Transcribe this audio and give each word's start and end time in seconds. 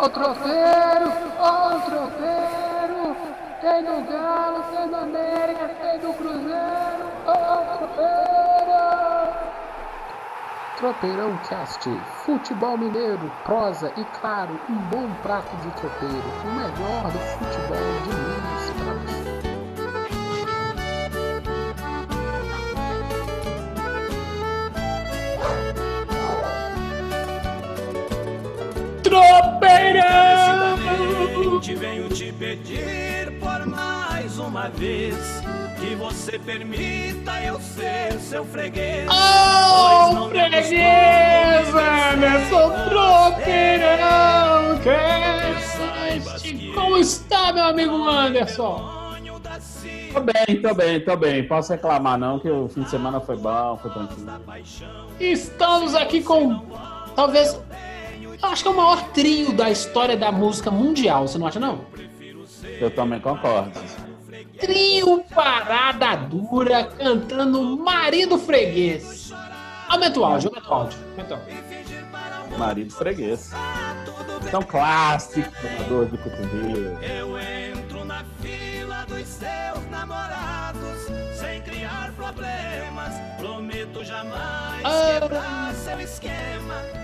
Ó 0.00 0.04
o 0.04 0.08
tropeiro, 0.08 1.12
ó. 1.40 1.58
Tem 3.60 3.82
do 3.82 4.10
Galo, 4.10 4.62
tem 4.70 4.88
do 4.88 4.96
América, 4.96 5.68
tem 5.80 5.98
do 5.98 6.12
Cruzeiro. 6.14 7.10
Ó 7.26 7.84
o. 7.84 8.18
Tropeirão 10.76 11.36
Cast, 11.38 11.90
futebol 12.24 12.78
mineiro, 12.78 13.32
prosa 13.42 13.92
e 13.96 14.04
claro, 14.20 14.60
um 14.70 14.76
bom 14.76 15.12
prato 15.22 15.56
de 15.56 15.70
tropeiro, 15.72 16.22
o 16.44 16.54
melhor 16.54 17.10
do 17.10 17.18
futebol 17.18 17.76
de 18.04 18.14
Minas 18.14 18.37
Presidente, 31.58 31.74
venho 31.74 32.08
te 32.08 32.32
pedir 32.32 33.36
por 33.40 33.66
mais 33.66 34.38
uma 34.38 34.68
vez 34.68 35.16
que 35.80 35.96
você 35.96 36.38
permita 36.38 37.42
eu 37.42 37.60
ser 37.60 38.12
seu 38.20 38.44
freguês. 38.44 39.08
Oh, 39.10 40.04
Pois 40.04 40.14
não 40.14 40.28
freguês, 40.28 41.68
Emerson 42.12 42.70
Tropeirão 42.88 44.78
que 44.82 46.70
Como 46.74 46.96
está, 46.98 47.52
meu 47.52 47.64
amigo 47.64 48.08
Anderson? 48.08 48.96
Tô 50.12 50.20
bem, 50.20 50.62
tô 50.62 50.74
bem, 50.74 51.00
tô 51.00 51.16
bem. 51.16 51.46
Posso 51.46 51.72
reclamar 51.72 52.16
não, 52.18 52.38
que 52.38 52.48
o 52.48 52.68
fim 52.68 52.82
de 52.82 52.90
semana 52.90 53.20
foi 53.20 53.36
bom, 53.36 53.76
foi 53.82 53.90
tranquilo. 53.90 54.30
Estamos 55.18 55.94
aqui 55.96 56.22
com, 56.22 56.64
talvez, 57.16 57.60
eu 58.42 58.48
acho 58.48 58.62
que 58.62 58.68
é 58.68 58.70
o 58.72 58.76
maior 58.76 59.02
trio 59.10 59.52
da 59.52 59.70
história 59.70 60.16
da 60.16 60.30
música 60.32 60.70
mundial, 60.70 61.26
você 61.26 61.38
não 61.38 61.46
acha, 61.46 61.60
não? 61.60 61.84
Eu 62.80 62.90
também 62.90 63.20
concordo. 63.20 63.72
Trio 64.58 65.22
Parada 65.34 66.16
Dura 66.16 66.84
cantando 66.84 67.76
Marido 67.78 68.38
Freguês. 68.38 69.32
Aumenta 69.88 70.20
o 70.20 70.24
áudio, 70.24 70.48
aumenta 70.50 70.68
o 70.70 70.74
áudio. 70.74 70.98
Aumenta 71.12 71.34
o 71.34 71.38
áudio. 71.38 72.58
Marido 72.58 72.92
freguês. 72.92 73.52
São 74.50 74.62
clássicos, 74.62 75.52
jogadores 75.62 76.10
do 76.10 76.18
cotovelo. 76.18 76.98
Eu 77.02 77.38
entro 77.38 78.04
na 78.04 78.24
fila 78.40 79.04
dos 79.06 79.26
seus 79.28 79.90
namorados 79.90 81.06
sem 81.34 81.60
criar 81.62 82.12
problemas. 82.16 83.14
Prometo 83.38 84.04
jamais 84.04 84.82
Ah. 84.84 85.20
quebrar 85.20 85.74
seu 85.74 86.00
esquema. 86.00 86.97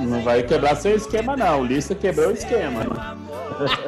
Não 0.00 0.22
vai 0.22 0.42
quebrar 0.42 0.76
seu 0.76 0.96
esquema, 0.96 1.36
não. 1.36 1.60
O 1.60 1.64
Lista 1.64 1.94
quebrou 1.94 2.28
o 2.28 2.32
esquema. 2.32 2.84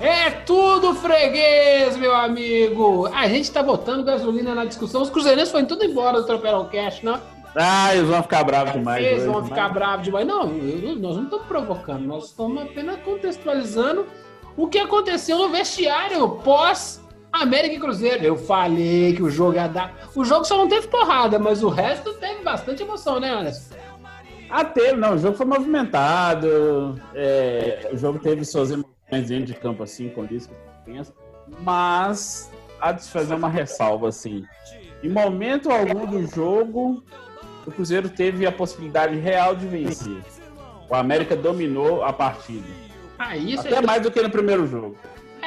É 0.00 0.30
tudo 0.30 0.94
freguês, 0.94 1.94
meu 1.98 2.14
amigo. 2.14 3.06
A 3.14 3.28
gente 3.28 3.50
tá 3.52 3.62
botando 3.62 4.02
gasolina 4.02 4.54
na 4.54 4.64
discussão. 4.64 5.02
Os 5.02 5.10
cruzeirenses 5.10 5.52
foram 5.52 5.66
tudo 5.66 5.84
embora 5.84 6.18
do 6.20 6.26
Tropeirão 6.26 6.64
Cash, 6.72 7.02
não? 7.02 7.20
Ah, 7.54 7.94
eles 7.94 8.08
vão 8.08 8.22
ficar 8.22 8.42
bravos 8.44 8.72
demais. 8.72 9.04
Eles 9.04 9.26
vão 9.26 9.44
ficar 9.44 9.64
mas- 9.64 9.72
bravos 9.74 10.04
demais. 10.04 10.26
Não, 10.26 10.46
nós 10.46 11.16
não 11.16 11.24
estamos 11.24 11.46
provocando, 11.46 12.06
nós 12.06 12.28
estamos 12.28 12.62
apenas 12.62 12.98
contextualizando 13.02 14.06
o 14.56 14.68
que 14.68 14.78
aconteceu 14.78 15.36
no 15.36 15.50
vestiário 15.50 16.26
pós 16.44 17.02
América 17.32 17.74
e 17.74 17.78
Cruzeiro. 17.80 18.24
Eu 18.24 18.36
falei 18.36 19.14
que 19.14 19.22
o 19.22 19.30
jogo 19.30 19.54
ia 19.54 19.68
dar. 19.68 20.10
O 20.14 20.24
jogo 20.24 20.44
só 20.44 20.56
não 20.56 20.68
teve 20.68 20.88
porrada, 20.88 21.38
mas 21.38 21.62
o 21.62 21.68
resto 21.68 22.12
teve 22.14 22.42
bastante 22.42 22.82
emoção, 22.82 23.20
né, 23.20 23.30
Anderson? 23.30 23.74
Ah, 24.50 24.64
teve, 24.64 24.94
não. 24.94 25.14
O 25.14 25.18
jogo 25.18 25.36
foi 25.36 25.46
movimentado. 25.46 27.00
é, 27.14 27.88
o 27.92 27.96
jogo 27.96 28.18
teve 28.18 28.44
suas 28.44 28.70
emoções 28.70 29.28
dentro 29.28 29.46
de 29.46 29.54
campo, 29.54 29.82
assim, 29.82 30.08
com 30.08 30.24
isso. 30.24 30.50
Mas 31.60 32.50
há 32.80 32.92
de 32.92 33.04
se 33.04 33.10
fazer 33.10 33.34
uma 33.34 33.48
ressalva, 33.48 34.08
assim. 34.08 34.44
Em 35.02 35.08
momento 35.08 35.70
algum 35.70 36.06
do 36.06 36.26
jogo, 36.26 37.02
o 37.66 37.70
Cruzeiro 37.70 38.08
teve 38.08 38.44
a 38.46 38.52
possibilidade 38.52 39.16
real 39.16 39.54
de 39.54 39.66
vencer. 39.66 40.20
O 40.88 40.94
América 40.94 41.36
dominou 41.36 42.02
a 42.02 42.12
partida. 42.12 42.66
Ah, 43.18 43.34
Até 43.58 43.76
é, 43.76 43.80
mais 43.82 44.02
do 44.02 44.10
que 44.10 44.20
no 44.20 44.30
primeiro 44.30 44.66
jogo. 44.66 44.96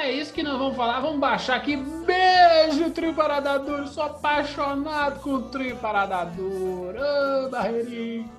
É 0.03 0.11
isso 0.11 0.33
que 0.33 0.43
nós 0.43 0.57
vamos 0.57 0.75
falar. 0.75 0.99
Vamos 0.99 1.19
baixar 1.19 1.55
aqui. 1.55 1.77
Beijo, 1.77 2.91
Trio 2.91 3.13
Parada 3.13 3.57
Dura. 3.57 3.87
Sou 3.87 4.03
apaixonado 4.03 5.21
com 5.21 5.35
o 5.35 5.41
Trio. 5.43 5.77
Ô, 5.77 7.49
Barreirinho. 7.49 8.29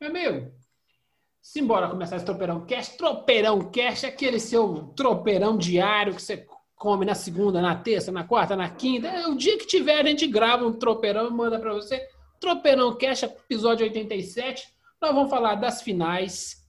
Meu 0.00 0.10
amigo, 0.10 0.52
simbora 1.42 1.88
começar 1.88 2.16
esse 2.16 2.24
Tropeirão 2.24 2.64
Cast. 2.64 2.96
Tropeirão 2.96 3.70
Cast, 3.70 4.06
aquele 4.06 4.38
seu 4.38 4.92
tropeirão 4.96 5.58
diário 5.58 6.14
que 6.14 6.22
você 6.22 6.46
come 6.76 7.04
na 7.04 7.14
segunda, 7.14 7.60
na 7.60 7.74
terça, 7.74 8.12
na 8.12 8.22
quarta, 8.22 8.54
na 8.54 8.70
quinta. 8.70 9.08
É, 9.08 9.26
O 9.26 9.34
dia 9.34 9.58
que 9.58 9.66
tiver, 9.66 10.00
a 10.00 10.08
gente 10.08 10.26
grava 10.28 10.64
um 10.64 10.72
tropeirão 10.72 11.26
e 11.26 11.32
manda 11.32 11.58
pra 11.58 11.72
você. 11.72 12.00
Tropeirão 12.38 12.96
Cast, 12.96 13.24
episódio 13.24 13.84
87. 13.84 14.68
Nós 15.02 15.12
vamos 15.12 15.30
falar 15.30 15.56
das 15.56 15.82
finais 15.82 16.59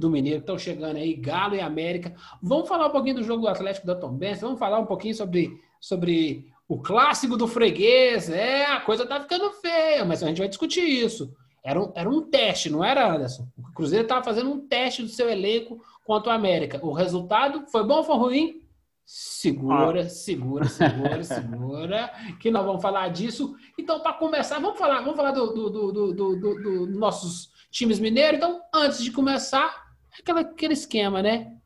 do 0.00 0.10
Mineiro, 0.10 0.38
que 0.40 0.42
estão 0.44 0.58
chegando 0.58 0.96
aí, 0.96 1.14
Galo 1.14 1.54
e 1.54 1.60
América. 1.60 2.14
Vamos 2.42 2.68
falar 2.68 2.86
um 2.88 2.90
pouquinho 2.92 3.16
do 3.16 3.22
jogo 3.22 3.42
do 3.42 3.48
Atlético 3.48 3.86
da 3.86 3.94
Tombense, 3.94 4.40
vamos 4.40 4.58
falar 4.58 4.78
um 4.78 4.86
pouquinho 4.86 5.14
sobre, 5.14 5.60
sobre 5.80 6.46
o 6.68 6.78
clássico 6.80 7.36
do 7.36 7.46
freguês. 7.46 8.28
É, 8.30 8.64
a 8.66 8.80
coisa 8.80 9.06
tá 9.06 9.20
ficando 9.20 9.50
feia, 9.52 10.04
mas 10.04 10.22
a 10.22 10.26
gente 10.28 10.38
vai 10.38 10.48
discutir 10.48 10.80
isso. 10.82 11.32
Era 11.62 11.78
um, 11.80 11.92
era 11.94 12.08
um 12.08 12.22
teste, 12.22 12.70
não 12.70 12.82
era, 12.82 13.12
Anderson? 13.14 13.46
O 13.58 13.72
Cruzeiro 13.74 14.04
estava 14.04 14.24
fazendo 14.24 14.50
um 14.50 14.66
teste 14.66 15.02
do 15.02 15.08
seu 15.08 15.28
elenco 15.28 15.78
contra 16.06 16.32
o 16.32 16.34
América. 16.34 16.80
O 16.82 16.92
resultado 16.92 17.66
foi 17.70 17.84
bom 17.86 17.98
ou 17.98 18.04
foi 18.04 18.16
ruim? 18.16 18.60
Segura, 19.04 20.08
segura, 20.08 20.64
segura, 20.66 21.22
segura, 21.24 22.10
que 22.40 22.50
nós 22.50 22.64
vamos 22.64 22.80
falar 22.80 23.08
disso. 23.08 23.54
Então, 23.78 24.00
para 24.00 24.12
começar, 24.14 24.58
vamos 24.60 24.78
falar, 24.78 25.00
vamos 25.00 25.16
falar 25.16 25.32
do, 25.32 25.52
do, 25.52 25.68
do, 25.70 25.92
do, 25.92 26.12
do, 26.14 26.36
do- 26.36 26.86
do 26.86 26.98
nossos 26.98 27.50
times 27.70 27.98
mineiros. 27.98 28.38
Então, 28.38 28.60
antes 28.72 29.02
de 29.02 29.10
começar, 29.10 29.89
aquela, 30.18 30.40
aquele 30.40 30.74
esquema, 30.74 31.22
né? 31.22 31.56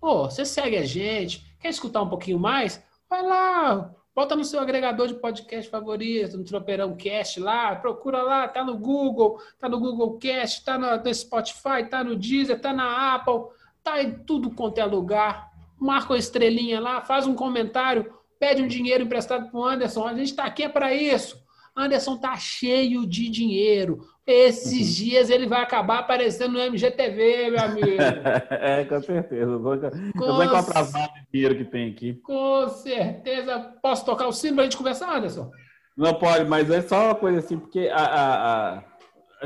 Pô, 0.00 0.24
você 0.24 0.44
segue 0.44 0.76
a 0.76 0.84
gente, 0.84 1.44
quer 1.60 1.68
escutar 1.68 2.02
um 2.02 2.08
pouquinho 2.08 2.38
mais? 2.38 2.82
Vai 3.08 3.22
lá, 3.22 3.94
bota 4.14 4.36
no 4.36 4.44
seu 4.44 4.60
agregador 4.60 5.06
de 5.06 5.14
podcast 5.14 5.70
favorito, 5.70 6.36
no 6.36 6.44
Tropeirão 6.44 6.96
Cast 6.96 7.40
lá, 7.40 7.76
procura 7.76 8.22
lá, 8.22 8.48
tá 8.48 8.64
no 8.64 8.76
Google, 8.76 9.40
tá 9.58 9.68
no 9.68 9.78
Google 9.78 10.18
Cast, 10.18 10.64
tá 10.64 10.78
no, 10.78 11.02
no 11.02 11.14
Spotify, 11.14 11.88
tá 11.88 12.02
no 12.02 12.16
Deezer, 12.16 12.60
tá 12.60 12.72
na 12.72 13.14
Apple, 13.14 13.54
tá 13.82 14.02
em 14.02 14.12
tudo 14.24 14.50
quanto 14.50 14.78
é 14.78 14.84
lugar. 14.84 15.50
Marca 15.78 16.12
uma 16.12 16.18
estrelinha 16.18 16.80
lá, 16.80 17.00
faz 17.00 17.26
um 17.26 17.34
comentário, 17.34 18.12
pede 18.38 18.62
um 18.62 18.68
dinheiro 18.68 19.04
emprestado 19.04 19.50
pro 19.50 19.64
Anderson. 19.64 20.06
A 20.06 20.14
gente 20.14 20.34
tá 20.34 20.44
aqui 20.44 20.62
é 20.62 20.68
para 20.68 20.94
isso. 20.94 21.42
Anderson 21.76 22.18
tá 22.18 22.36
cheio 22.36 23.06
de 23.06 23.28
dinheiro. 23.28 24.06
Esses 24.26 24.94
dias 24.94 25.30
ele 25.30 25.46
vai 25.48 25.62
acabar 25.62 25.98
aparecendo 25.98 26.52
no 26.52 26.60
MGTV, 26.60 27.50
meu 27.50 27.60
amigo. 27.60 27.86
é, 28.50 28.84
com 28.84 29.02
certeza. 29.02 29.50
Eu 29.50 29.60
vou, 29.60 29.74
eu 29.74 29.80
vou 29.80 29.90
Com 30.36 30.42
encontrar 30.44 30.82
o 30.84 31.32
dinheiro 31.32 31.56
que 31.56 31.64
tem 31.64 31.90
aqui. 31.90 32.14
Com 32.22 32.68
certeza. 32.68 33.58
Posso 33.82 34.04
tocar 34.04 34.28
o 34.28 34.32
sino 34.32 34.54
pra 34.56 34.64
gente 34.64 34.76
conversar, 34.76 35.16
Anderson? 35.16 35.50
Não 35.96 36.14
pode, 36.14 36.48
mas 36.48 36.70
é 36.70 36.80
só 36.82 37.06
uma 37.06 37.14
coisa 37.14 37.40
assim, 37.40 37.58
porque 37.58 37.90
a- 37.92 37.96
a- 37.96 38.74
a 38.78 38.82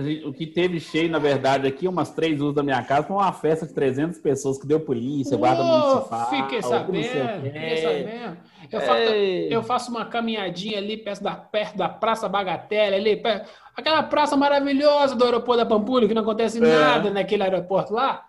gente- 0.02 0.24
o 0.26 0.32
que 0.32 0.46
teve 0.46 0.78
cheio, 0.80 1.10
na 1.10 1.18
verdade, 1.18 1.66
aqui, 1.66 1.86
umas 1.88 2.10
três 2.10 2.40
ruas 2.40 2.54
da 2.54 2.62
minha 2.62 2.82
casa, 2.82 3.06
foi 3.06 3.16
uma 3.16 3.32
festa 3.32 3.66
de 3.66 3.72
300 3.72 4.18
pessoas 4.20 4.58
que 4.58 4.66
deu 4.66 4.80
polícia, 4.80 5.36
guarda 5.36 5.62
Ô, 5.62 5.66
municipal. 5.94 6.30
Fiquei 6.30 6.62
sabendo, 6.62 7.42
fiquei 7.42 7.76
sabendo. 7.76 8.36
Eu 8.72 8.80
faço, 8.80 9.00
eu 9.12 9.62
faço 9.62 9.90
uma 9.90 10.04
caminhadinha 10.06 10.78
ali 10.78 10.96
perto 10.96 11.22
da, 11.22 11.34
perto 11.36 11.76
da 11.76 11.88
Praça 11.88 12.28
Bagatelle, 12.28 12.96
ali, 12.96 13.16
perto- 13.16 13.48
aquela 13.76 14.02
praça 14.02 14.36
maravilhosa 14.36 15.14
do 15.14 15.24
aeroporto 15.24 15.58
da 15.62 15.66
Pampulha, 15.66 16.08
que 16.08 16.14
não 16.14 16.22
acontece 16.22 16.58
É. 16.58 16.60
nada 16.60 17.10
naquele 17.10 17.42
aeroporto 17.44 17.92
lá. 17.94 18.24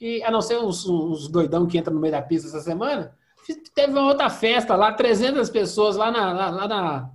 E, 0.00 0.22
a 0.24 0.30
não 0.30 0.40
ser 0.40 0.58
uns, 0.58 0.86
uns 0.88 1.28
doidão 1.28 1.66
que 1.66 1.78
entram 1.78 1.94
no 1.94 2.00
meio 2.00 2.12
da 2.12 2.22
pista 2.22 2.48
essa 2.48 2.60
semana, 2.60 3.12
teve 3.74 3.92
uma 3.92 4.06
outra 4.06 4.28
festa 4.30 4.74
lá, 4.74 4.92
300 4.92 5.50
pessoas 5.50 5.96
lá 5.96 6.10
na. 6.10 6.32
lá- 6.32 6.50
lá 6.50 6.68
na 6.68 7.10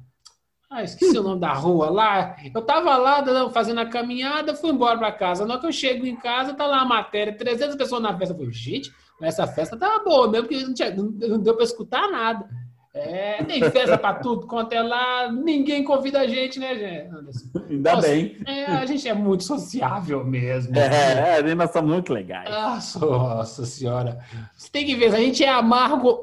ah, 0.70 0.84
esqueci 0.84 1.18
o 1.18 1.24
nome 1.24 1.40
da 1.40 1.54
rua 1.54 1.90
lá. 1.90 2.36
Eu 2.54 2.62
tava 2.62 2.98
lá 2.98 3.24
fazendo 3.52 3.80
a 3.80 3.86
caminhada, 3.86 4.54
fui 4.54 4.70
embora 4.72 4.98
pra 4.98 5.12
casa. 5.12 5.46
Na 5.46 5.54
hora 5.54 5.62
que 5.62 5.68
eu 5.68 5.72
chego 5.72 6.06
em 6.06 6.16
casa, 6.16 6.54
tá 6.54 6.68
lá 6.68 6.82
a 6.82 6.86
matéria, 6.86 7.36
300 7.36 7.76
pessoas 7.76 8.02
na 8.02 8.18
festa. 8.18 8.34
Eu 8.34 8.38
falei, 8.38 8.52
gente, 8.54 8.92
essa 9.22 9.48
festa 9.48 9.78
tava 9.78 10.04
boa 10.04 10.30
mesmo, 10.30 10.48
porque 10.48 10.64
não, 10.64 10.74
tinha- 10.74 10.94
não- 10.94 11.40
deu 11.40 11.56
pra 11.56 11.64
escutar 11.64 12.10
nada. 12.12 12.46
É, 12.94 13.44
tem 13.44 13.62
festa 13.70 13.98
pra 13.98 14.16
tudo, 14.16 14.48
quanto 14.48 14.74
é 14.74 14.82
lá, 14.82 15.32
ninguém 15.32 15.84
convida 15.84 16.22
a 16.22 16.28
gente, 16.28 16.60
né, 16.60 16.76
gente? 16.76 17.16
Anderson? 17.16 17.46
Ainda 17.70 17.94
Nossa, 17.94 18.08
bem. 18.08 18.38
É, 18.46 18.66
a 18.66 18.86
gente 18.86 19.08
é 19.08 19.14
muito 19.14 19.44
sociável 19.44 20.26
mesmo. 20.26 20.76
É, 20.76 21.40
é, 21.40 21.56
nós 21.56 21.72
somos 21.72 21.92
muito 21.92 22.12
legais. 22.12 22.50
Ah, 22.52 22.80
Nossa 23.00 23.66
senhora. 23.66 24.20
Você 24.58 24.70
tem 24.72 24.86
que 24.86 24.96
ver, 24.96 25.14
a 25.14 25.20
gente 25.20 25.44
é 25.44 25.50
amargo 25.50 26.20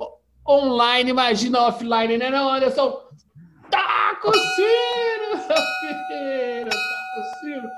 online, 0.47 1.11
imagina 1.11 1.61
offline, 1.63 2.19
né, 2.19 2.29
não, 2.29 2.53
Anderson? 2.53 3.04
Com 4.25 4.31
o 4.31 4.35
sino! 4.35 5.47
Tá 5.47 5.55
com 5.55 7.21
o 7.21 7.39
sino! 7.41 7.71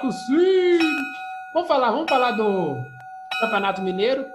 Com 0.00 0.08
o 0.08 0.12
sino! 0.12 0.96
Vamos 1.54 1.68
falar, 1.68 1.92
vamos 1.92 2.10
falar 2.10 2.32
do 2.32 2.74
Campeonato 3.40 3.82
Mineiro. 3.82 4.26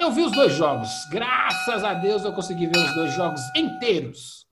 Eu 0.00 0.10
vi 0.10 0.22
os 0.22 0.32
dois 0.32 0.52
jogos. 0.52 1.06
Graças 1.12 1.84
a 1.84 1.94
Deus 1.94 2.24
eu 2.24 2.32
consegui 2.32 2.66
ver 2.66 2.76
os 2.76 2.94
dois 2.96 3.14
jogos 3.14 3.40
inteiros. 3.54 4.48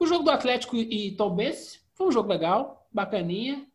O 0.00 0.06
jogo 0.06 0.24
do 0.24 0.30
Atlético 0.30 0.74
e 0.74 1.14
Tombense 1.16 1.80
foi 1.92 2.06
um 2.06 2.12
jogo 2.12 2.30
legal, 2.30 2.88
bacaninha. 2.90 3.66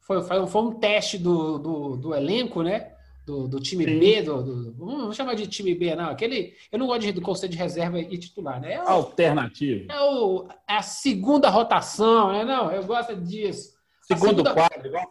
Foi, 0.00 0.22
foi, 0.22 0.46
foi 0.46 0.62
um 0.62 0.78
teste 0.78 1.16
do, 1.16 1.58
do, 1.58 1.96
do 1.96 2.14
elenco, 2.14 2.62
né? 2.62 2.92
Do, 3.30 3.46
do 3.46 3.60
time 3.60 3.84
Sim. 3.84 4.00
B, 4.00 4.22
do, 4.22 4.42
do- 4.42 4.72
vamos 4.72 5.14
chamar 5.14 5.34
de 5.34 5.46
time 5.46 5.72
B, 5.72 5.94
não. 5.94 6.10
Aquele, 6.10 6.52
eu 6.72 6.76
não 6.80 6.88
gosto 6.88 7.02
de, 7.02 7.12
do 7.12 7.20
conceito 7.20 7.52
de 7.52 7.58
reserva 7.58 8.00
e 8.00 8.18
titular, 8.18 8.60
né? 8.60 8.72
É 8.72 8.82
o- 8.82 8.88
Alternativo. 8.88 9.86
é, 9.88 10.00
o, 10.00 10.48
é 10.68 10.74
a 10.78 10.82
segunda 10.82 11.48
rotação, 11.48 12.32
né? 12.32 12.42
Não, 12.44 12.72
eu 12.72 12.82
gosto 12.84 13.14
disso. 13.14 13.72
Segundo 14.02 14.30
segunda- 14.30 14.52
quadro, 14.52 14.84
igual 14.84 15.04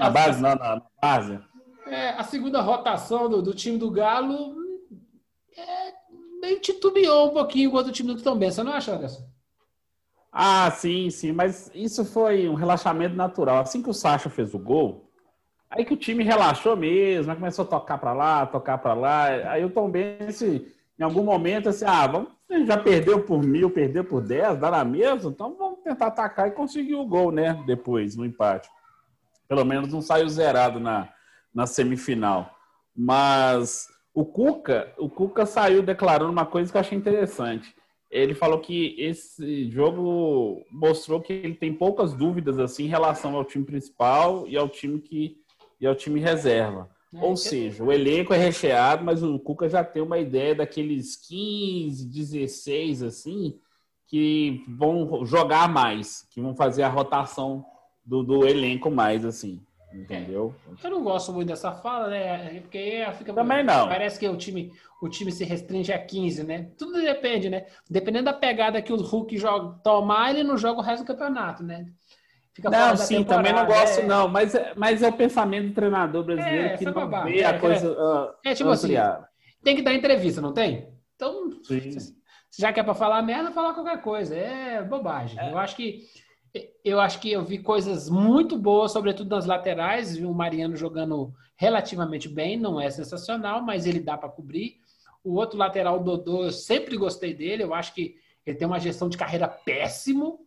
a, 0.00 0.08
base, 0.10 0.40
não, 0.40 0.54
na, 0.54 0.76
na 0.76 0.82
base. 1.02 1.38
é, 1.88 2.08
a 2.10 2.24
segunda 2.24 2.62
rotação 2.62 3.28
do, 3.28 3.42
do 3.42 3.52
time 3.52 3.76
do 3.76 3.90
Galo 3.90 4.56
é, 5.54 5.92
meio 6.40 6.58
titubeou 6.60 7.28
um 7.28 7.34
pouquinho 7.34 7.70
contra 7.70 7.90
o 7.90 7.92
time 7.92 8.14
do 8.14 8.22
Tom 8.22 8.38
Benz. 8.38 8.54
Você 8.54 8.62
não 8.62 8.72
acha, 8.72 8.94
Anderson? 8.94 9.28
Ah, 10.32 10.70
sim, 10.70 11.10
sim, 11.10 11.32
mas 11.32 11.70
isso 11.74 12.02
foi 12.02 12.48
um 12.48 12.54
relaxamento 12.54 13.14
natural. 13.14 13.58
Assim 13.58 13.82
que 13.82 13.90
o 13.90 13.94
Sacha 13.94 14.30
fez 14.30 14.54
o 14.54 14.58
gol, 14.58 15.07
aí 15.70 15.84
que 15.84 15.94
o 15.94 15.96
time 15.96 16.24
relaxou 16.24 16.76
mesmo, 16.76 17.34
começou 17.34 17.64
a 17.64 17.68
tocar 17.68 17.98
para 17.98 18.12
lá, 18.12 18.46
tocar 18.46 18.78
para 18.78 18.94
lá. 18.94 19.26
Aí 19.50 19.64
o 19.64 19.70
Tom 19.70 19.90
Bense, 19.90 20.72
em 20.98 21.02
algum 21.02 21.22
momento, 21.22 21.68
assim, 21.68 21.84
ah, 21.86 22.06
vamos, 22.06 22.28
já 22.66 22.76
perdeu 22.76 23.22
por 23.22 23.42
mil, 23.42 23.70
perdeu 23.70 24.04
por 24.04 24.20
dez, 24.20 24.58
dá 24.58 24.70
na 24.70 24.84
mesma, 24.84 25.30
então 25.30 25.54
vamos 25.56 25.80
tentar 25.80 26.06
atacar 26.06 26.48
e 26.48 26.52
conseguir 26.52 26.94
o 26.94 27.06
gol, 27.06 27.30
né? 27.30 27.62
Depois, 27.66 28.16
no 28.16 28.24
empate. 28.24 28.68
Pelo 29.46 29.64
menos 29.64 29.92
não 29.92 30.02
saiu 30.02 30.28
zerado 30.28 30.78
na, 30.80 31.08
na 31.54 31.66
semifinal. 31.66 32.54
Mas 32.94 33.88
o 34.14 34.24
Cuca, 34.24 34.92
o 34.98 35.08
Cuca 35.08 35.46
saiu 35.46 35.82
declarando 35.82 36.32
uma 36.32 36.46
coisa 36.46 36.70
que 36.70 36.76
eu 36.76 36.80
achei 36.80 36.98
interessante 36.98 37.74
ele 38.10 38.34
falou 38.34 38.58
que 38.58 38.96
esse 38.98 39.70
jogo 39.70 40.64
mostrou 40.70 41.20
que 41.20 41.32
ele 41.32 41.54
tem 41.54 41.72
poucas 41.74 42.14
dúvidas 42.14 42.58
assim 42.58 42.84
em 42.84 42.88
relação 42.88 43.36
ao 43.36 43.44
time 43.44 43.64
principal 43.64 44.46
e 44.48 44.56
ao 44.56 44.68
time 44.68 44.98
que 44.98 45.36
e 45.80 45.86
ao 45.86 45.94
time 45.94 46.20
reserva. 46.20 46.88
É, 47.14 47.24
Ou 47.24 47.36
seja, 47.36 47.82
o 47.82 47.92
elenco 47.92 48.34
é 48.34 48.36
recheado, 48.36 49.04
mas 49.04 49.22
o 49.22 49.38
Cuca 49.38 49.68
já 49.68 49.82
tem 49.82 50.02
uma 50.02 50.18
ideia 50.18 50.54
daqueles 50.54 51.16
15, 51.16 52.06
16 52.06 53.02
assim 53.02 53.58
que 54.08 54.64
vão 54.66 55.24
jogar 55.24 55.68
mais, 55.68 56.26
que 56.30 56.40
vão 56.40 56.54
fazer 56.54 56.82
a 56.82 56.88
rotação 56.88 57.64
do, 58.04 58.22
do 58.22 58.46
elenco 58.46 58.90
mais 58.90 59.24
assim, 59.24 59.60
entendeu? 59.92 60.54
Eu 60.82 60.90
não 60.90 61.04
gosto 61.04 61.30
muito 61.32 61.48
dessa 61.48 61.72
fala, 61.72 62.08
né? 62.08 62.60
Porque 62.60 63.06
fica. 63.18 63.34
Também 63.34 63.62
não. 63.62 63.86
Parece 63.86 64.18
que 64.18 64.26
o 64.26 64.36
time, 64.36 64.72
o 65.02 65.08
time 65.10 65.30
se 65.30 65.44
restringe 65.44 65.92
a 65.92 65.98
15, 65.98 66.42
né? 66.42 66.70
Tudo 66.78 67.00
depende, 67.02 67.50
né? 67.50 67.66
Dependendo 67.88 68.24
da 68.24 68.32
pegada 68.32 68.80
que 68.80 68.92
o 68.92 68.96
Hulk 68.96 69.36
joga, 69.36 69.78
tomar, 69.84 70.30
ele 70.30 70.42
não 70.42 70.56
joga 70.56 70.80
o 70.80 70.82
resto 70.82 71.04
do 71.04 71.06
campeonato, 71.06 71.62
né? 71.62 71.86
Fica 72.58 72.70
Não, 72.70 72.96
sim, 72.96 73.22
também 73.22 73.52
não 73.52 73.66
gosto 73.66 74.00
é. 74.00 74.04
não, 74.04 74.26
mas 74.26 74.52
é, 74.52 74.72
mas 74.74 75.00
é 75.00 75.08
o 75.08 75.12
pensamento 75.12 75.68
do 75.68 75.74
treinador 75.74 76.24
brasileiro 76.24 76.66
É, 76.66 76.68
que 76.70 76.82
foi 76.82 76.86
não 76.86 76.92
babado, 77.02 77.28
vê 77.28 77.38
é, 77.38 77.46
a 77.46 77.56
coisa 77.56 77.96
ah, 77.96 78.34
É 78.44 78.52
tipo 78.52 78.68
assim, 78.68 78.86
ampliada. 78.88 79.28
tem 79.62 79.76
que 79.76 79.82
dar 79.82 79.94
entrevista, 79.94 80.40
não 80.40 80.52
tem? 80.52 80.88
Então, 81.14 81.52
se 81.62 82.16
já 82.58 82.72
que 82.72 82.80
é 82.80 82.82
para 82.82 82.94
falar 82.94 83.22
merda, 83.22 83.52
falar 83.52 83.74
qualquer 83.74 84.02
coisa. 84.02 84.34
É 84.34 84.82
bobagem. 84.82 85.38
Eu 85.48 85.56
acho 85.56 85.76
que 85.76 86.00
eu 86.84 86.98
acho 86.98 87.20
que 87.20 87.30
eu 87.30 87.44
vi 87.44 87.58
coisas 87.58 88.10
muito 88.10 88.58
boas, 88.58 88.90
sobretudo 88.90 89.30
nas 89.30 89.46
laterais. 89.46 90.16
Vi 90.16 90.24
o 90.24 90.34
Mariano 90.34 90.74
jogando 90.74 91.32
relativamente 91.54 92.28
bem, 92.28 92.56
não 92.56 92.80
é 92.80 92.90
sensacional, 92.90 93.62
mas 93.62 93.86
ele 93.86 94.00
dá 94.00 94.18
para 94.18 94.28
cobrir. 94.28 94.80
O 95.22 95.34
outro 95.34 95.56
lateral, 95.56 96.00
o 96.00 96.02
Dodô, 96.02 96.46
eu 96.46 96.50
sempre 96.50 96.96
gostei 96.96 97.32
dele. 97.32 97.62
Eu 97.62 97.72
acho 97.72 97.94
que 97.94 98.16
ele 98.44 98.58
tem 98.58 98.66
uma 98.66 98.80
gestão 98.80 99.08
de 99.08 99.16
carreira 99.16 99.46
péssimo, 99.46 100.40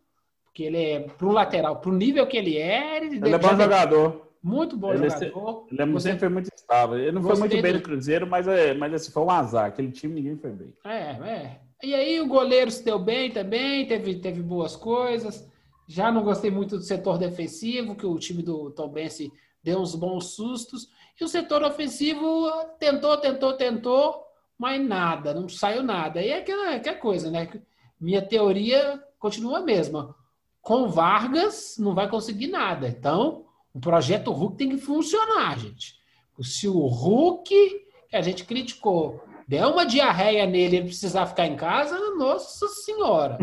porque 0.52 0.64
ele 0.64 0.76
é 0.76 1.00
para 1.00 1.26
o 1.26 1.32
lateral, 1.32 1.76
para 1.80 1.90
o 1.90 1.94
nível 1.94 2.26
que 2.26 2.36
ele 2.36 2.58
é, 2.58 2.98
ele, 2.98 3.16
Ele 3.16 3.34
é 3.34 3.38
bom 3.38 3.56
jogador. 3.56 4.26
muito 4.42 4.76
bom 4.76 4.92
Ele 4.92 5.06
é 5.06 5.10
jogador. 5.10 5.66
Ele 5.72 5.80
é- 5.82 5.86
Você- 5.86 6.08
sempre 6.08 6.20
foi 6.20 6.28
muito 6.28 6.50
estável. 6.54 6.98
Ele 6.98 7.12
não 7.12 7.22
foi 7.22 7.36
muito 7.38 7.62
bem 7.62 7.72
do- 7.72 7.78
no 7.78 7.82
Cruzeiro, 7.82 8.26
mas, 8.26 8.46
é, 8.46 8.74
mas 8.74 8.92
assim, 8.92 9.10
foi 9.10 9.22
um 9.22 9.30
azar. 9.30 9.64
Aquele 9.66 9.90
time 9.90 10.14
ninguém 10.20 10.36
foi 10.36 10.50
bem. 10.50 10.74
É, 10.84 10.90
é. 11.26 11.60
E 11.82 11.94
aí 11.94 12.20
o 12.20 12.28
goleiro 12.28 12.70
se 12.70 12.84
deu 12.84 12.98
bem 12.98 13.30
também, 13.30 13.86
teve, 13.86 14.16
teve 14.16 14.42
boas 14.42 14.76
coisas. 14.76 15.50
Já 15.88 16.12
não 16.12 16.22
gostei 16.22 16.50
muito 16.50 16.76
do 16.76 16.82
setor 16.82 17.16
defensivo, 17.16 17.96
que 17.96 18.04
o 18.04 18.18
time 18.18 18.42
do 18.42 18.70
Tom 18.72 18.88
Bense 18.88 19.32
deu 19.64 19.78
uns 19.80 19.94
bons 19.94 20.34
sustos. 20.34 20.88
E 21.18 21.24
o 21.24 21.28
setor 21.28 21.62
ofensivo 21.62 22.50
tentou, 22.78 23.16
tentou, 23.16 23.54
tentou, 23.54 24.22
mas 24.58 24.86
nada, 24.86 25.32
não 25.32 25.48
saiu 25.48 25.82
nada. 25.82 26.20
E 26.20 26.28
é 26.28 26.38
aquela, 26.38 26.74
aquela 26.74 26.96
coisa, 26.98 27.30
né? 27.30 27.48
Minha 27.98 28.20
teoria 28.20 29.02
continua 29.18 29.58
a 29.58 29.62
mesma. 29.62 30.14
Com 30.62 30.88
Vargas 30.88 31.76
não 31.78 31.94
vai 31.94 32.08
conseguir 32.08 32.46
nada. 32.46 32.88
Então, 32.88 33.44
o 33.74 33.80
projeto 33.80 34.32
Hulk 34.32 34.56
tem 34.56 34.70
que 34.70 34.78
funcionar, 34.78 35.58
gente. 35.58 36.00
Se 36.40 36.66
o 36.66 36.86
Hulk, 36.86 37.54
que 38.08 38.16
a 38.16 38.22
gente 38.22 38.44
criticou, 38.44 39.22
der 39.46 39.66
uma 39.66 39.84
diarreia 39.84 40.46
nele 40.46 40.76
e 40.76 40.78
ele 40.78 40.86
precisar 40.86 41.26
ficar 41.26 41.46
em 41.46 41.56
casa, 41.56 41.98
nossa 42.16 42.66
senhora. 42.68 43.38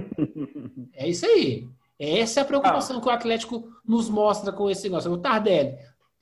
É 0.94 1.08
isso 1.08 1.26
aí. 1.26 1.68
Essa 2.00 2.40
é 2.40 2.44
a 2.44 2.46
preocupação 2.46 3.00
que 3.00 3.08
o 3.08 3.12
Atlético 3.12 3.70
nos 3.86 4.10
mostra 4.10 4.52
com 4.52 4.70
esse 4.70 4.84
negócio. 4.84 5.12
O 5.12 5.18
Tardelli. 5.18 5.78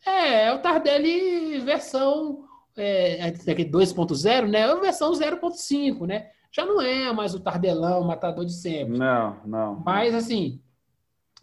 É, 0.05 0.45
é 0.45 0.53
o 0.53 0.59
Tardelli 0.59 1.59
versão 1.59 2.47
é, 2.75 3.27
é, 3.27 3.31
2.0, 3.31 4.47
né? 4.47 4.59
É 4.59 4.63
a 4.63 4.75
versão 4.75 5.11
0.5, 5.11 6.05
né? 6.05 6.29
Já 6.51 6.65
não 6.65 6.81
é 6.81 7.11
mais 7.11 7.35
o 7.35 7.39
Tardelão, 7.39 8.01
o 8.01 8.07
matador 8.07 8.45
de 8.45 8.53
sempre. 8.53 8.97
Não, 8.97 9.37
não. 9.45 9.81
Mas, 9.85 10.15
assim, 10.15 10.59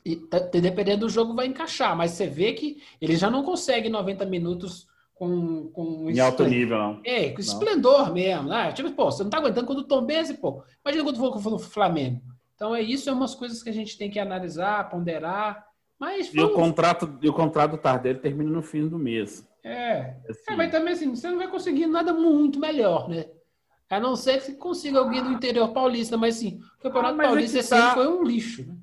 e 0.04 0.16
tá- 0.16 0.38
dependendo 0.38 1.06
do 1.06 1.08
jogo, 1.08 1.34
vai 1.34 1.46
encaixar. 1.46 1.96
Mas 1.96 2.12
você 2.12 2.26
vê 2.26 2.52
que 2.52 2.82
ele 3.00 3.16
já 3.16 3.30
não 3.30 3.42
consegue 3.42 3.88
90 3.88 4.26
minutos 4.26 4.86
com, 5.14 5.68
com 5.68 6.10
Em 6.10 6.20
alto 6.20 6.44
nível, 6.44 6.76
não. 6.76 7.00
É, 7.04 7.30
com 7.30 7.40
esplendor 7.40 8.12
mesmo. 8.12 8.48
Né? 8.48 8.72
Tipo, 8.72 8.90
pô, 8.92 9.10
você 9.10 9.22
não 9.22 9.30
tá 9.30 9.38
aguentando 9.38 9.66
quando 9.66 9.78
o 9.78 9.84
Tom 9.84 10.02
Benzi, 10.04 10.34
pô. 10.34 10.62
Imagina 10.84 11.04
quando 11.04 11.18
for 11.40 11.54
o 11.54 11.58
Flamengo. 11.58 12.20
Então, 12.54 12.74
é 12.74 12.82
isso, 12.82 13.08
é 13.08 13.12
umas 13.12 13.34
coisas 13.34 13.62
que 13.62 13.70
a 13.70 13.72
gente 13.72 13.96
tem 13.96 14.10
que 14.10 14.18
analisar, 14.18 14.88
ponderar. 14.90 15.64
Mas 15.98 16.32
E 16.34 16.40
o 16.40 16.50
contrato, 16.50 17.18
e 17.22 17.28
o 17.28 17.32
contrato 17.32 17.72
do 17.72 17.78
Tardelli 17.78 18.18
termina 18.18 18.50
no 18.50 18.62
fim 18.62 18.86
do 18.86 18.98
mês. 18.98 19.48
É. 19.62 20.16
Assim, 20.28 20.50
É, 20.52 20.56
mas 20.56 20.70
também 20.70 20.92
assim, 20.92 21.08
você 21.14 21.28
não 21.30 21.38
vai 21.38 21.48
conseguir 21.48 21.86
nada 21.86 22.12
muito 22.12 22.60
melhor, 22.60 23.08
né? 23.08 23.26
A 23.88 24.00
não 24.00 24.16
ser 24.16 24.38
que 24.38 24.46
você 24.46 24.52
consiga 24.54 24.98
alguém 24.98 25.22
do 25.22 25.30
interior 25.32 25.68
paulista, 25.72 26.16
mas 26.16 26.36
assim, 26.36 26.60
o 26.78 26.82
Campeonato 26.82 27.14
Ah, 27.14 27.16
mas 27.16 27.26
é 27.26 27.28
Paulista 27.30 27.76
ano 27.76 27.84
tá. 27.86 27.94
foi 27.94 28.08
um 28.08 28.22
lixo, 28.24 28.66
né? 28.66 28.74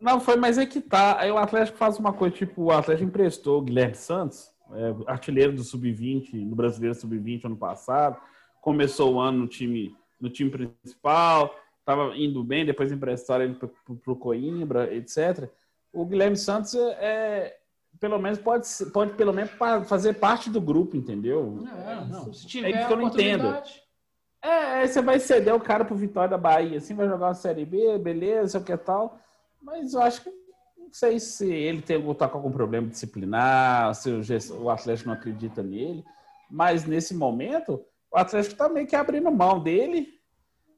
Não, 0.00 0.20
foi, 0.20 0.36
mas 0.36 0.58
é 0.58 0.66
que 0.66 0.80
tá. 0.80 1.18
Aí 1.20 1.30
o 1.30 1.38
Atlético 1.38 1.78
faz 1.78 1.98
uma 1.98 2.12
coisa, 2.12 2.34
tipo, 2.36 2.64
o 2.64 2.70
Atlético 2.70 3.08
emprestou 3.08 3.58
o 3.58 3.62
Guilherme 3.62 3.94
Santos, 3.94 4.52
é, 4.72 4.94
artilheiro 5.10 5.52
do 5.54 5.64
Sub-20, 5.64 6.34
no 6.44 6.54
Brasileiro 6.54 6.94
Sub-20 6.94 7.44
ano 7.46 7.56
passado. 7.56 8.18
Começou 8.60 9.14
o 9.14 9.20
ano 9.20 9.38
no 9.38 9.46
time, 9.46 9.96
no 10.20 10.28
time 10.28 10.50
principal, 10.50 11.54
estava 11.80 12.14
indo 12.16 12.42
bem, 12.44 12.66
depois 12.66 12.92
emprestaram 12.92 13.44
ele 13.44 13.54
para 13.54 13.68
o 14.12 14.16
Coimbra, 14.16 14.92
etc. 14.94 15.48
O 15.92 16.04
Guilherme 16.04 16.36
Santos 16.36 16.74
é, 16.74 16.96
é, 17.00 17.56
pelo 17.98 18.18
menos 18.18 18.38
pode, 18.38 18.66
ser- 18.66 18.90
pode 18.90 19.12
pelo 19.14 19.32
menos 19.32 19.50
fazer 19.86 20.14
parte 20.14 20.50
do 20.50 20.60
grupo, 20.60 20.96
entendeu? 20.96 21.62
Não, 21.64 22.06
não. 22.06 22.32
Se 22.34 22.44
É 22.44 22.48
tiver 22.48 22.68
isso 22.70 22.86
que 22.88 22.92
eu 22.92 22.96
não 22.98 23.06
entendo. 23.06 23.44
É, 24.42 24.86
você 24.86 25.00
vai 25.00 25.18
ceder 25.18 25.54
o 25.54 25.60
cara 25.60 25.84
pro 25.84 25.96
Vitória 25.96 26.28
da 26.30 26.38
Bahia, 26.38 26.78
assim, 26.78 26.94
vai 26.94 27.08
jogar 27.08 27.28
uma 27.28 27.34
Série 27.34 27.64
B, 27.64 27.98
beleza, 27.98 28.48
sei 28.48 28.60
o 28.60 28.64
que 28.64 28.72
é 28.72 28.76
tal. 28.76 29.18
Mas 29.66 29.94
eu 29.94 30.00
acho 30.00 30.22
que 30.22 30.30
não 30.78 30.92
sei 30.92 31.18
se 31.18 31.52
ele 31.52 31.82
tem 31.82 32.00
tá 32.14 32.28
com 32.28 32.38
algum 32.38 32.52
problema 32.52 32.86
disciplinar, 32.86 33.92
se 33.96 34.08
o, 34.08 34.22
o 34.62 34.70
Atlético 34.70 35.08
não 35.08 35.16
acredita 35.16 35.60
nele. 35.60 36.04
Mas 36.48 36.86
nesse 36.86 37.12
momento, 37.12 37.84
o 38.12 38.16
Atlético 38.16 38.54
tá 38.54 38.68
meio 38.68 38.86
que 38.86 38.94
abrindo 38.94 39.28
mão 39.32 39.60
dele. 39.60 40.14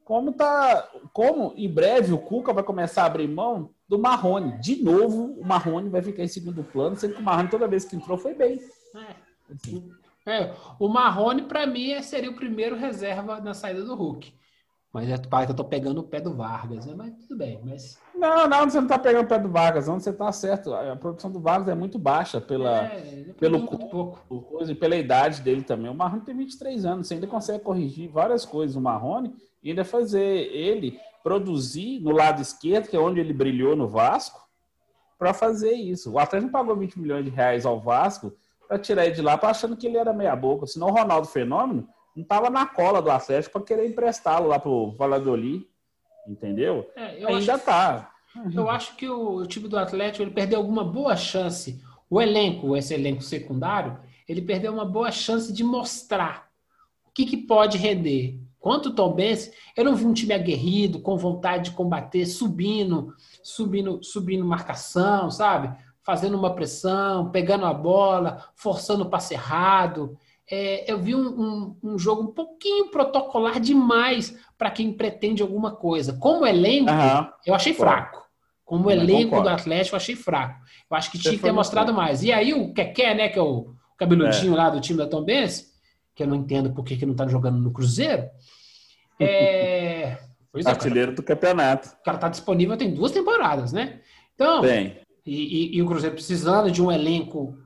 Como 0.07 0.33
tá. 0.33 0.88
Como 1.12 1.52
em 1.54 1.71
breve 1.71 2.14
o 2.14 2.18
Cuca 2.18 2.54
vai 2.54 2.64
começar 2.64 3.02
a 3.02 3.07
abrir 3.07 3.28
mão 3.28 3.75
do 3.87 3.99
Marrone. 3.99 4.59
De 4.59 4.83
novo, 4.83 5.38
o 5.38 5.45
Marrone 5.45 5.90
vai 5.90 6.00
ficar 6.00 6.25
em 6.25 6.28
segundo 6.28 6.64
plano, 6.64 6.97
sendo 6.97 7.14
que 7.14 7.21
o 7.21 7.25
Marrone 7.25 7.50
toda 7.50 7.68
vez 7.68 7.85
que 7.85 7.95
entrou 7.95 8.16
foi 8.16 8.35
bem. 8.35 8.59
É. 8.97 9.14
Assim. 9.52 9.92
É, 10.26 10.54
o 10.78 10.88
Marrone, 10.88 11.42
pra 11.42 11.66
mim, 11.66 11.90
é- 11.90 12.00
seria 12.00 12.30
o 12.30 12.37
primeiro 12.37 12.75
reserva 12.75 13.38
na 13.38 13.52
saída 13.52 13.85
do 13.85 13.95
Hulk. 13.95 14.33
Mas 14.92 15.11
é 15.11 15.18
para 15.18 15.45
que 15.45 15.52
eu 15.52 15.57
tô 15.57 15.64
pegando 15.64 16.00
o 16.00 16.04
pé 16.04 16.21
do 16.21 16.35
Vargas, 16.35 16.87
né? 16.87 16.95
Mas 16.97 17.14
tudo 17.18 17.37
bem. 17.37 17.61
Mas 17.62 17.99
Não, 18.18 18.48
não, 18.48 18.68
você 18.68 18.80
não 18.80 18.88
tá 18.88 18.98
pegando 18.98 19.25
o 19.25 19.28
pé 19.28 19.38
do 19.38 19.48
Vargas, 19.48 19.87
não, 19.87 20.00
você 20.00 20.12
tá 20.12 20.30
certo. 20.32 20.75
A 20.75 20.96
produção 20.96 21.30
do 21.30 21.38
Vargas 21.38 21.68
é 21.68 21.75
muito 21.75 21.98
baixa 21.98 22.40
pela, 22.40 22.87
é, 22.87 23.26
pelo 23.38 23.64
pouco. 23.64 24.18
o 24.28 24.42
coisa 24.42 24.72
e 24.72 24.75
pela 24.75 24.96
idade 24.96 25.40
dele 25.40 25.62
também. 25.62 25.88
O 25.88 25.94
Marrone 25.94 26.22
tem 26.22 26.37
23 26.37 26.84
anos, 26.84 27.06
você 27.06 27.14
ainda 27.14 27.28
consegue 27.28 27.62
corrigir 27.62 28.10
várias 28.10 28.44
coisas 28.44 28.75
o 28.75 28.80
Marrone 28.80 29.34
e 29.62 29.70
ainda 29.70 29.84
fazer 29.84 30.20
ele 30.52 30.98
produzir 31.22 32.00
no 32.00 32.10
lado 32.10 32.42
esquerdo, 32.42 32.88
que 32.88 32.96
é 32.96 33.00
onde 33.00 33.20
ele 33.20 33.32
brilhou 33.32 33.76
no 33.76 33.87
Vasco, 33.87 34.48
para 35.16 35.32
fazer 35.32 35.72
isso. 35.72 36.12
O 36.12 36.18
Atlético 36.18 36.50
não 36.50 36.60
pagou 36.60 36.76
20 36.76 36.98
milhões 36.98 37.25
de 37.25 37.30
reais 37.30 37.64
ao 37.64 37.78
Vasco 37.78 38.32
para 38.66 38.78
tirar 38.78 39.06
ele 39.06 39.14
de 39.14 39.22
lá, 39.22 39.38
achando 39.40 39.76
que 39.76 39.87
ele 39.87 39.96
era 39.96 40.12
meia 40.12 40.34
boca. 40.34 40.66
Senão 40.66 40.88
o 40.88 40.92
Ronaldo 40.92 41.28
Fenômeno 41.28 41.88
não 42.16 42.25
tava 42.25 42.50
na 42.50 42.66
cola 42.66 43.00
do 43.00 43.10
Atlético 43.10 43.52
para 43.52 43.66
querer 43.66 43.88
emprestá-lo 43.88 44.48
lá 44.48 44.58
pro 44.58 44.92
Valladolid, 44.92 45.66
entendeu? 46.28 46.90
É, 46.94 47.23
eu 47.23 47.28
Ainda 47.28 47.54
acho, 47.54 47.64
tá. 47.64 48.12
eu 48.54 48.68
acho 48.68 48.97
que 48.97 49.08
o, 49.08 49.37
o 49.37 49.47
time 49.47 49.66
do 49.68 49.78
Atlético 49.78 50.23
ele 50.23 50.30
perdeu 50.30 50.58
alguma 50.58 50.85
boa 50.85 51.16
chance. 51.16 51.82
O 52.11 52.20
elenco, 52.20 52.76
esse 52.76 52.94
elenco 52.94 53.23
secundário, 53.23 53.99
ele 54.28 54.42
perdeu 54.42 54.73
uma 54.73 54.85
boa 54.85 55.11
chance 55.11 55.52
de 55.52 55.64
mostrar 55.64 56.49
o 57.06 57.11
que, 57.11 57.25
que 57.25 57.37
pode 57.37 57.78
render. 57.78 58.38
Quanto 58.61 58.90
o 58.90 58.94
Tom 58.94 59.12
Benz, 59.12 59.50
eu 59.76 59.85
não 59.85 59.94
vi 59.94 60.04
um 60.04 60.12
time 60.12 60.35
aguerrido, 60.35 61.00
com 61.00 61.16
vontade 61.16 61.70
de 61.70 61.76
combater, 61.76 62.26
subindo, 62.26 63.14
subindo, 63.42 64.02
subindo 64.02 64.44
marcação, 64.44 65.30
sabe? 65.30 65.75
Fazendo 66.02 66.37
uma 66.37 66.54
pressão, 66.54 67.30
pegando 67.30 67.64
a 67.64 67.73
bola, 67.73 68.44
forçando 68.54 69.04
o 69.04 69.11
passe 69.11 69.35
errado. 69.35 70.18
É, 70.50 70.90
eu 70.90 70.99
vi 70.99 71.14
um, 71.14 71.28
um, 71.28 71.76
um, 71.83 71.99
jogo 71.99 72.23
um 72.23 72.33
pouquinho 72.33 72.90
protocolar 72.90 73.61
demais 73.61 74.35
para 74.57 74.71
quem 74.71 74.93
pretende 74.93 75.43
alguma 75.43 75.73
coisa. 75.73 76.14
Como 76.14 76.47
elenco, 76.47 76.90
uhum. 76.90 77.28
eu 77.45 77.55
achei 77.55 77.75
fraco. 77.75 78.26
Como 78.64 78.90
elenco 78.90 79.40
do 79.43 79.49
Atlético, 79.49 79.95
eu 79.95 79.99
achei 79.99 80.17
fraco. 80.17 80.61
Eu 80.90 80.97
acho 80.97 81.11
que 81.11 81.19
tinha 81.19 81.35
que 81.35 81.43
ter 81.43 81.52
mostrado 81.52 81.93
mais. 81.93 82.23
E 82.23 82.33
aí 82.33 82.55
o 82.55 82.73
Keké, 82.73 83.14
né, 83.14 83.28
que 83.28 83.38
é 83.38 83.43
o 83.43 83.75
cabeludinho 83.99 84.55
é. 84.55 84.57
lá 84.57 84.71
do 84.71 84.81
time 84.81 84.99
da 84.99 85.07
Tom 85.07 85.23
Benz, 85.23 85.73
que 86.14 86.23
eu 86.23 86.26
não 86.26 86.37
entendo 86.37 86.73
por 86.73 86.85
que, 86.85 86.97
que 86.97 87.07
não 87.07 87.14
tá 87.14 87.26
jogando 87.26 87.59
no 87.59 87.73
Cruzeiro. 87.73 88.25
É... 89.21 90.17
Pois 90.52 90.64
é, 90.64 90.71
Artilheiro 90.71 91.12
do 91.12 91.25
campeonato. 91.25 91.88
O 91.88 92.05
cara 92.05 92.19
tá 92.19 92.28
disponível 92.28 92.76
tem 92.76 92.95
duas 92.95 93.11
temporadas, 93.11 93.73
né? 93.73 94.00
Então, 94.33 94.61
Bem. 94.61 94.97
E, 95.26 95.73
e, 95.75 95.76
e 95.76 95.83
o 95.83 95.87
Cruzeiro 95.87 96.14
precisando 96.14 96.71
de 96.71 96.81
um 96.81 96.93
elenco 96.93 97.59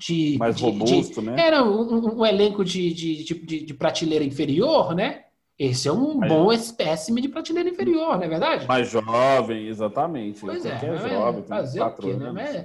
de. 0.00 0.38
Mais 0.38 0.56
de, 0.56 0.64
robusto, 0.64 1.20
de, 1.20 1.26
né? 1.26 1.46
Era 1.46 1.62
um, 1.62 2.20
um 2.20 2.26
elenco 2.26 2.64
de, 2.64 2.92
de, 2.92 3.64
de, 3.64 3.74
prateleira 3.74 4.24
inferior, 4.24 4.94
né? 4.94 5.24
Esse 5.58 5.88
é 5.88 5.92
um 5.92 6.14
Mas, 6.14 6.32
bom 6.32 6.50
espécime 6.50 7.20
de 7.20 7.28
prateleira 7.28 7.68
inferior, 7.68 8.16
não 8.16 8.24
é 8.24 8.28
verdade? 8.28 8.66
Mais 8.66 8.88
jovem, 8.88 9.68
exatamente. 9.68 10.40
Pois 10.40 10.64
é, 10.64 10.70
é 10.70 11.08
jovem, 11.10 11.42
fazer 11.44 11.82
o 11.82 11.90
quê, 11.92 12.14
né? 12.14 12.32
Mas, 12.32 12.56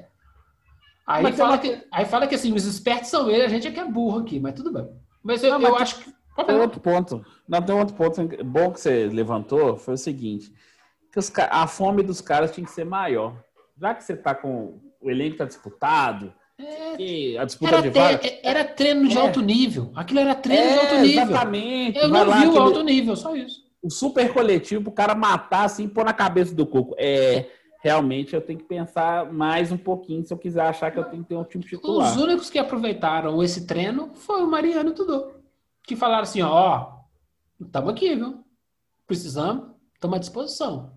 aí, 1.06 1.24
mas 1.24 1.36
fala 1.36 1.58
que, 1.58 1.84
aí 1.92 2.06
fala 2.06 2.26
que 2.26 2.36
assim, 2.36 2.54
os 2.54 2.66
espertos 2.66 3.10
são 3.10 3.30
eles, 3.30 3.46
a 3.46 3.50
gente 3.50 3.68
é 3.68 3.72
que 3.72 3.80
é 3.82 3.86
burro 3.86 4.20
aqui, 4.20 4.40
mas 4.40 4.54
tudo 4.54 4.72
bem. 4.72 4.88
Mas 5.22 5.44
eu, 5.44 5.52
não, 5.52 5.60
mas 5.60 5.70
eu 5.70 5.78
acho 5.78 6.00
que. 6.00 6.16
Tem 6.46 6.60
outro 6.60 6.80
ponto. 6.80 7.26
Não, 7.48 7.62
tem 7.62 7.76
outro 7.76 7.96
ponto 7.96 8.46
bom 8.46 8.72
que 8.72 8.80
você 8.80 9.08
levantou, 9.08 9.76
foi 9.76 9.96
o 9.96 9.98
seguinte: 9.98 10.54
que 11.12 11.20
os, 11.20 11.32
a 11.50 11.68
fome 11.68 12.02
dos 12.02 12.22
caras 12.22 12.54
tinha 12.54 12.66
que 12.66 12.72
ser 12.72 12.86
maior. 12.86 13.36
Já 13.78 13.94
que 13.94 14.04
você 14.06 14.16
tá 14.16 14.34
com. 14.34 14.80
O 15.02 15.12
elenco 15.12 15.38
tá 15.38 15.46
disputado, 15.46 16.34
é, 16.58 17.38
a 17.38 17.44
disputa 17.44 17.76
era, 17.76 17.82
de 17.82 17.90
vaga, 17.90 18.40
era 18.42 18.64
treino 18.64 19.08
de 19.08 19.18
é. 19.18 19.20
alto 19.20 19.42
nível. 19.42 19.92
Aquilo 19.96 20.20
era 20.20 20.36
treino 20.36 20.64
é, 20.64 20.74
de 20.74 20.80
alto 20.80 20.96
nível. 20.96 21.24
Exatamente. 21.24 22.00
Eu 22.00 22.08
não 22.08 22.24
lá, 22.26 22.40
vi 22.40 22.48
o 22.48 22.60
alto 22.60 22.84
nível, 22.84 23.16
só 23.16 23.36
isso. 23.36 23.66
O 23.82 23.90
super 23.90 24.34
coletivo, 24.34 24.90
o 24.90 24.94
cara 24.94 25.14
matar 25.14 25.66
assim, 25.66 25.88
pôr 25.88 26.06
na 26.06 26.14
cabeça 26.14 26.56
do 26.56 26.66
coco. 26.66 26.96
É, 26.98 27.50
realmente 27.82 28.34
eu 28.34 28.42
tenho 28.42 28.58
que 28.58 28.66
pensar 28.66 29.32
mais 29.32 29.72
um 29.72 29.78
pouquinho 29.78 30.26
se 30.26 30.34
eu 30.34 30.38
quiser 30.38 30.62
achar 30.62 30.92
que 30.92 30.98
eu 30.98 31.04
tenho 31.04 31.24
que 31.24 31.30
ter 31.30 31.36
um 31.36 31.44
time 31.44 31.64
titular. 31.64 32.10
Os 32.10 32.22
únicos 32.22 32.50
que 32.50 32.58
aproveitaram 32.58 33.44
esse 33.44 33.68
treino 33.68 34.12
foi 34.16 34.42
o 34.42 34.48
Mariano 34.50 34.90
e 34.90 34.92
o 34.92 34.96
Tudor. 34.96 35.36
Que 35.84 35.96
falaram 35.96 36.24
assim, 36.24 36.42
ó, 36.42 36.94
estamos 37.62 37.90
aqui, 37.92 38.16
viu? 38.16 38.44
Precisamos, 39.06 39.72
estamos 39.94 40.16
à 40.16 40.20
disposição. 40.20 40.94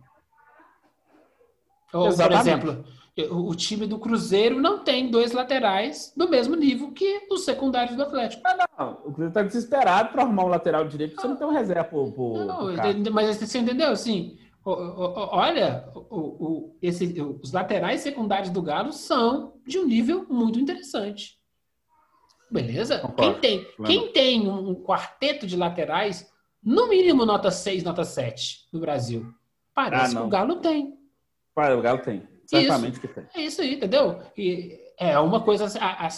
Ou, 1.93 2.15
por 2.15 2.33
exemplo, 2.33 2.85
o 3.27 3.55
time 3.55 3.87
do 3.87 3.99
Cruzeiro 3.99 4.61
não 4.61 4.85
tem 4.85 5.11
dois 5.11 5.33
laterais 5.33 6.13
do 6.17 6.29
mesmo 6.29 6.55
nível 6.55 6.93
que 6.93 7.27
os 7.31 7.45
secundários 7.45 7.97
do 7.97 8.03
Atlético. 8.03 8.43
Ah, 8.45 8.69
não. 8.79 8.91
O 8.93 9.13
Cruzeiro 9.13 9.29
está 9.29 9.43
desesperado 9.43 10.11
para 10.11 10.23
arrumar 10.23 10.45
um 10.45 10.49
lateral 10.49 10.87
direito, 10.87 11.11
porque 11.11 11.23
você 11.23 11.29
não 11.29 11.37
tem 11.37 11.47
um 11.47 11.53
reserva 11.53 11.85
pro, 11.85 12.13
pro, 12.13 12.45
não, 12.45 12.75
pro 12.75 13.13
mas 13.13 13.37
você 13.37 13.59
entendeu? 13.59 13.91
Assim, 13.91 14.39
olha, 14.65 15.89
o, 15.95 16.19
o, 16.19 16.77
esse, 16.81 17.21
os 17.43 17.53
laterais 17.53 18.03
secundários 18.03 18.51
do 18.51 18.63
Galo 18.63 18.93
são 18.93 19.55
de 19.67 19.79
um 19.79 19.87
nível 19.87 20.27
muito 20.29 20.59
interessante. 20.59 21.39
Beleza? 22.51 23.03
Quem 23.17 23.35
tem, 23.35 23.67
quem 23.85 24.13
tem 24.13 24.49
um 24.49 24.75
quarteto 24.75 25.47
de 25.47 25.57
laterais, 25.57 26.31
no 26.63 26.89
mínimo 26.89 27.27
nota 27.27 27.51
6, 27.51 27.83
nota 27.83 28.05
7 28.05 28.69
no 28.73 28.81
Brasil? 28.81 29.27
Parece 29.75 30.17
ah, 30.17 30.21
que 30.21 30.27
o 30.27 30.31
Galo 30.31 30.57
tem. 30.57 30.95
O 31.57 31.83
Galo 31.83 32.01
tem. 32.01 32.38
Certamente 32.49 32.93
isso, 32.93 33.01
que 33.03 33.09
tem. 33.09 33.27
É 33.35 33.41
isso 33.43 33.61
aí, 33.61 33.75
entendeu? 33.75 34.23
E 34.35 34.81
é 34.97 35.19
uma 35.19 35.43
coisa 35.43 35.67
a, 35.79 36.07
a, 36.07 36.09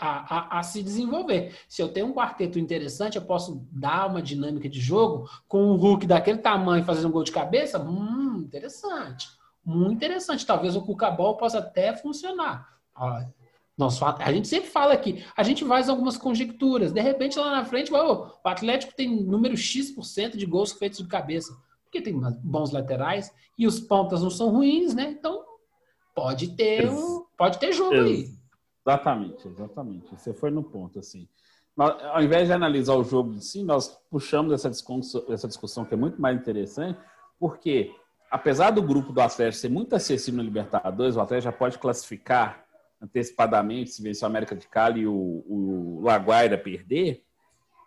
a, 0.00 0.58
a, 0.60 0.62
se 0.62 0.82
desenvolver. 0.84 1.52
Se 1.68 1.82
eu 1.82 1.88
tenho 1.88 2.06
um 2.06 2.14
quarteto 2.14 2.60
interessante, 2.60 3.16
eu 3.16 3.22
posso 3.22 3.66
dar 3.72 4.08
uma 4.08 4.22
dinâmica 4.22 4.68
de 4.68 4.80
jogo 4.80 5.28
com 5.48 5.64
um 5.64 5.74
Hulk 5.74 6.06
daquele 6.06 6.38
tamanho 6.38 6.84
fazendo 6.84 7.08
um 7.08 7.10
gol 7.10 7.24
de 7.24 7.32
cabeça? 7.32 7.80
Hum, 7.80 8.44
interessante. 8.46 9.28
Muito 9.64 9.96
interessante. 9.96 10.46
Talvez 10.46 10.76
o 10.76 10.82
Cucabol 10.82 11.36
possa 11.36 11.58
até 11.58 11.96
funcionar. 11.96 12.68
Nós, 13.76 14.00
a 14.00 14.32
gente 14.32 14.46
sempre 14.46 14.70
fala 14.70 14.94
aqui, 14.94 15.24
a 15.36 15.42
gente 15.42 15.64
faz 15.64 15.88
algumas 15.88 16.16
conjecturas. 16.16 16.92
De 16.92 17.00
repente, 17.00 17.36
lá 17.36 17.50
na 17.50 17.64
frente, 17.64 17.92
o 17.92 18.30
Atlético 18.44 18.94
tem 18.94 19.24
número 19.24 19.56
X% 19.56 20.36
de 20.36 20.46
gols 20.46 20.70
feitos 20.70 21.00
de 21.00 21.08
cabeça. 21.08 21.52
Porque 21.82 22.00
tem 22.00 22.16
bons 22.44 22.70
laterais 22.70 23.34
e 23.58 23.66
os 23.66 23.80
pontas 23.80 24.22
não 24.22 24.30
são 24.30 24.50
ruins, 24.50 24.94
né? 24.94 25.10
Então, 25.18 25.49
pode 26.14 26.56
ter, 26.56 26.88
um, 26.88 27.24
pode 27.36 27.58
ter 27.58 27.72
jogo 27.72 27.94
aí. 27.94 28.28
Exatamente, 28.86 29.48
exatamente. 29.48 30.10
Você 30.14 30.32
foi 30.32 30.50
no 30.50 30.62
ponto, 30.62 30.98
assim. 30.98 31.28
Nós, 31.76 32.02
ao 32.04 32.22
invés 32.22 32.48
de 32.48 32.52
analisar 32.52 32.94
o 32.94 33.04
jogo 33.04 33.32
em 33.34 33.40
si, 33.40 33.62
nós 33.62 33.88
puxamos 34.10 34.52
essa 34.52 34.68
discussão, 34.68 35.24
essa 35.28 35.48
discussão 35.48 35.84
que 35.84 35.94
é 35.94 35.96
muito 35.96 36.20
mais 36.20 36.38
interessante, 36.38 36.98
porque 37.38 37.94
apesar 38.30 38.70
do 38.70 38.82
grupo 38.82 39.12
do 39.12 39.20
Atlético 39.20 39.60
ser 39.60 39.68
muito 39.68 39.94
acessível 39.94 40.38
no 40.38 40.44
Libertadores, 40.44 41.16
o 41.16 41.20
Atlético 41.20 41.50
já 41.50 41.56
pode 41.56 41.78
classificar 41.78 42.64
antecipadamente 43.00 43.90
se 43.90 44.02
vencer 44.02 44.24
o 44.24 44.26
América 44.26 44.54
de 44.54 44.68
Cali 44.68 45.00
e 45.00 45.06
o, 45.06 45.14
o 45.14 46.00
Laguaira 46.02 46.58
perder, 46.58 47.24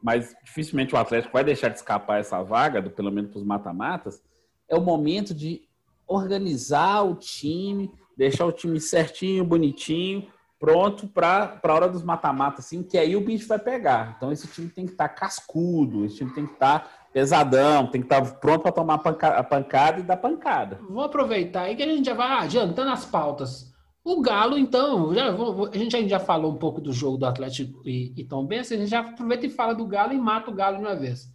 mas 0.01 0.35
dificilmente 0.43 0.93
o 0.93 0.97
Atlético 0.97 1.33
vai 1.33 1.43
deixar 1.43 1.69
de 1.69 1.77
escapar 1.77 2.19
essa 2.19 2.41
vaga, 2.43 2.81
do, 2.81 2.89
pelo 2.89 3.11
menos 3.11 3.31
para 3.31 3.39
os 3.39 3.45
mata-matas. 3.45 4.21
É 4.67 4.75
o 4.75 4.81
momento 4.81 5.33
de 5.33 5.67
organizar 6.07 7.03
o 7.03 7.15
time, 7.15 7.91
deixar 8.17 8.45
o 8.45 8.51
time 8.51 8.79
certinho, 8.79 9.43
bonitinho, 9.43 10.27
pronto 10.59 11.07
para 11.07 11.59
a 11.61 11.73
hora 11.73 11.89
dos 11.89 12.03
mata-mata, 12.03 12.59
assim, 12.59 12.83
que 12.83 12.97
aí 12.97 13.15
o 13.15 13.21
bicho 13.21 13.47
vai 13.47 13.59
pegar. 13.59 14.15
Então 14.15 14.31
esse 14.31 14.47
time 14.47 14.69
tem 14.69 14.85
que 14.85 14.93
estar 14.93 15.09
tá 15.09 15.13
cascudo, 15.13 16.05
esse 16.05 16.15
time 16.17 16.31
tem 16.33 16.45
que 16.45 16.53
estar 16.53 16.79
tá 16.79 16.89
pesadão, 17.11 17.87
tem 17.87 18.01
que 18.01 18.07
estar 18.07 18.21
tá 18.21 18.31
pronto 18.31 18.61
para 18.61 18.71
tomar 18.71 18.95
a 18.95 19.43
pancada 19.43 19.99
e 19.99 20.03
dar 20.03 20.17
pancada. 20.17 20.79
Vou 20.89 21.03
aproveitar 21.03 21.63
aí 21.63 21.75
que 21.75 21.83
a 21.83 21.87
gente 21.87 22.05
já 22.05 22.13
vai 22.13 22.31
adiantando 22.31 22.91
as 22.91 23.05
pautas. 23.05 23.73
O 24.05 24.21
Galo, 24.21 24.57
então, 24.57 25.13
já, 25.13 25.27
a 25.29 25.77
gente 25.77 26.09
já 26.09 26.19
falou 26.19 26.51
um 26.51 26.57
pouco 26.57 26.81
do 26.81 26.91
jogo 26.91 27.17
do 27.17 27.25
Atlético 27.25 27.81
e, 27.85 28.13
e 28.17 28.23
Tom 28.25 28.45
Benz, 28.45 28.71
a 28.71 28.75
gente 28.75 28.89
já 28.89 28.99
aproveita 28.99 29.45
e 29.45 29.49
fala 29.49 29.73
do 29.73 29.85
Galo 29.85 30.13
e 30.13 30.17
mata 30.17 30.51
o 30.51 30.53
Galo 30.53 30.77
de 30.77 30.83
uma 30.83 30.95
vez. 30.95 31.29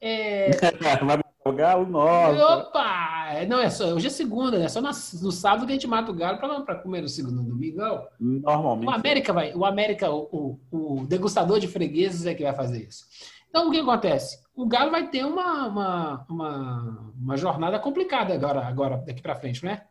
É... 0.00 0.50
O 1.50 1.56
Galo, 1.56 1.86
nossa. 1.86 2.58
Opa! 2.58 3.28
É, 3.32 3.46
não, 3.46 3.58
é 3.60 3.68
só, 3.70 3.92
hoje 3.92 4.06
é 4.06 4.10
segunda, 4.10 4.58
né? 4.58 4.68
Só 4.68 4.80
no, 4.80 4.88
no 4.88 5.32
sábado 5.32 5.66
que 5.66 5.72
a 5.72 5.74
gente 5.74 5.86
mata 5.86 6.10
o 6.10 6.14
Galo 6.14 6.38
para 6.38 6.76
comer 6.76 7.02
no 7.02 7.08
segundo 7.08 7.42
domingo. 7.42 7.80
Normalmente. 8.18 8.88
O 8.88 8.90
América 8.90 9.32
vai, 9.32 9.54
o 9.54 9.64
América, 9.64 10.10
o, 10.10 10.58
o, 10.70 11.00
o, 11.00 11.06
degustador 11.06 11.58
de 11.58 11.68
fregueses 11.68 12.26
é 12.26 12.34
que 12.34 12.42
vai 12.42 12.54
fazer 12.54 12.86
isso. 12.86 13.04
Então, 13.48 13.68
o 13.68 13.70
que 13.70 13.80
acontece? 13.80 14.38
O 14.54 14.66
Galo 14.66 14.90
vai 14.92 15.08
ter 15.08 15.24
uma, 15.24 15.66
uma, 15.66 16.26
uma, 16.28 17.12
uma 17.20 17.36
jornada 17.36 17.78
complicada 17.78 18.32
agora, 18.32 18.64
agora 18.64 18.96
daqui 18.98 19.20
para 19.20 19.34
frente, 19.34 19.64
não 19.64 19.72
é? 19.72 19.84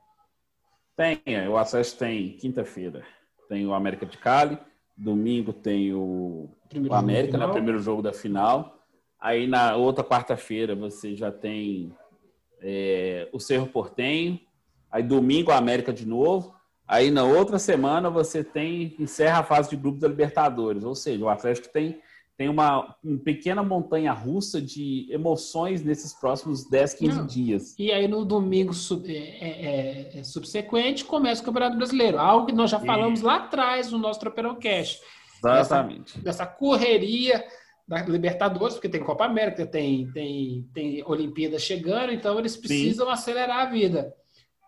Tem, 0.96 1.48
o 1.48 1.58
acesso 1.58 1.98
tem 1.98 2.38
quinta-feira. 2.38 3.04
Tem 3.50 3.66
o 3.66 3.74
América 3.74 4.06
de 4.06 4.18
Cali, 4.18 4.58
domingo 4.96 5.52
tem 5.52 5.94
o, 5.94 6.50
o 6.90 6.94
América, 6.94 7.38
né? 7.38 7.48
Primeiro 7.48 7.80
jogo 7.80 8.02
da 8.02 8.14
final. 8.14 8.79
Aí 9.20 9.48
na 9.48 9.76
outra 9.76 10.04
quarta-feira 10.04 10.76
você 10.76 11.14
já 11.14 11.32
tem 11.32 11.92
é, 12.62 13.28
o 13.34 13.40
Cerro 13.40 13.68
Portenho. 13.68 14.40
Aí 14.90 15.04
domingo 15.04 15.52
a 15.52 15.58
América 15.58 15.92
de 15.92 16.08
novo. 16.08 16.56
Aí 16.88 17.12
na 17.12 17.24
outra 17.24 17.60
semana 17.60 18.10
você 18.10 18.44
tem 18.44 18.96
encerra 18.98 19.40
a 19.40 19.44
fase 19.44 19.70
de 19.70 19.76
grupos 19.76 20.00
da 20.00 20.08
Libertadores. 20.08 20.84
Ou 20.84 20.96
seja, 20.96 21.24
o 21.24 21.30
Atlético 21.30 21.68
tem, 21.68 22.00
tem 22.38 22.48
uma, 22.48 22.96
uma 23.04 23.20
pequena 23.20 23.62
montanha 23.62 24.14
russa 24.14 24.62
de 24.62 25.06
emoções 25.12 25.84
nesses 25.84 26.14
próximos 26.14 26.68
10, 26.68 26.94
15 26.94 27.18
Não. 27.18 27.28
dias. 27.28 27.76
E 27.78 27.92
aí 27.92 28.08
no 28.08 28.24
domingo 28.24 28.74
sub, 28.74 29.06
é, 29.06 29.20
é, 29.20 30.20
é, 30.20 30.24
subsequente 30.24 31.04
começa 31.04 31.42
o 31.42 31.46
Campeonato 31.46 31.78
Brasileiro. 31.78 32.18
Algo 32.18 32.48
que 32.48 32.54
nós 32.54 32.72
já 32.72 32.80
falamos 32.80 33.22
lá 33.22 33.36
atrás 33.36 33.92
no 33.92 33.98
nosso 33.98 34.20
Tropeirão 34.20 34.56
Cash. 34.56 35.02
Exatamente. 35.44 36.14
Dessa, 36.14 36.24
dessa 36.24 36.46
correria 36.46 37.46
da 37.90 38.04
Libertadores, 38.04 38.76
porque 38.76 38.88
tem 38.88 39.04
Copa 39.04 39.26
América, 39.26 39.66
tem, 39.66 40.12
tem, 40.12 40.70
tem 40.72 41.04
Olimpíada 41.08 41.58
chegando, 41.58 42.14
então 42.14 42.38
eles 42.38 42.56
precisam 42.56 43.08
Sim. 43.08 43.12
acelerar 43.12 43.62
a 43.62 43.66
vida. 43.66 44.14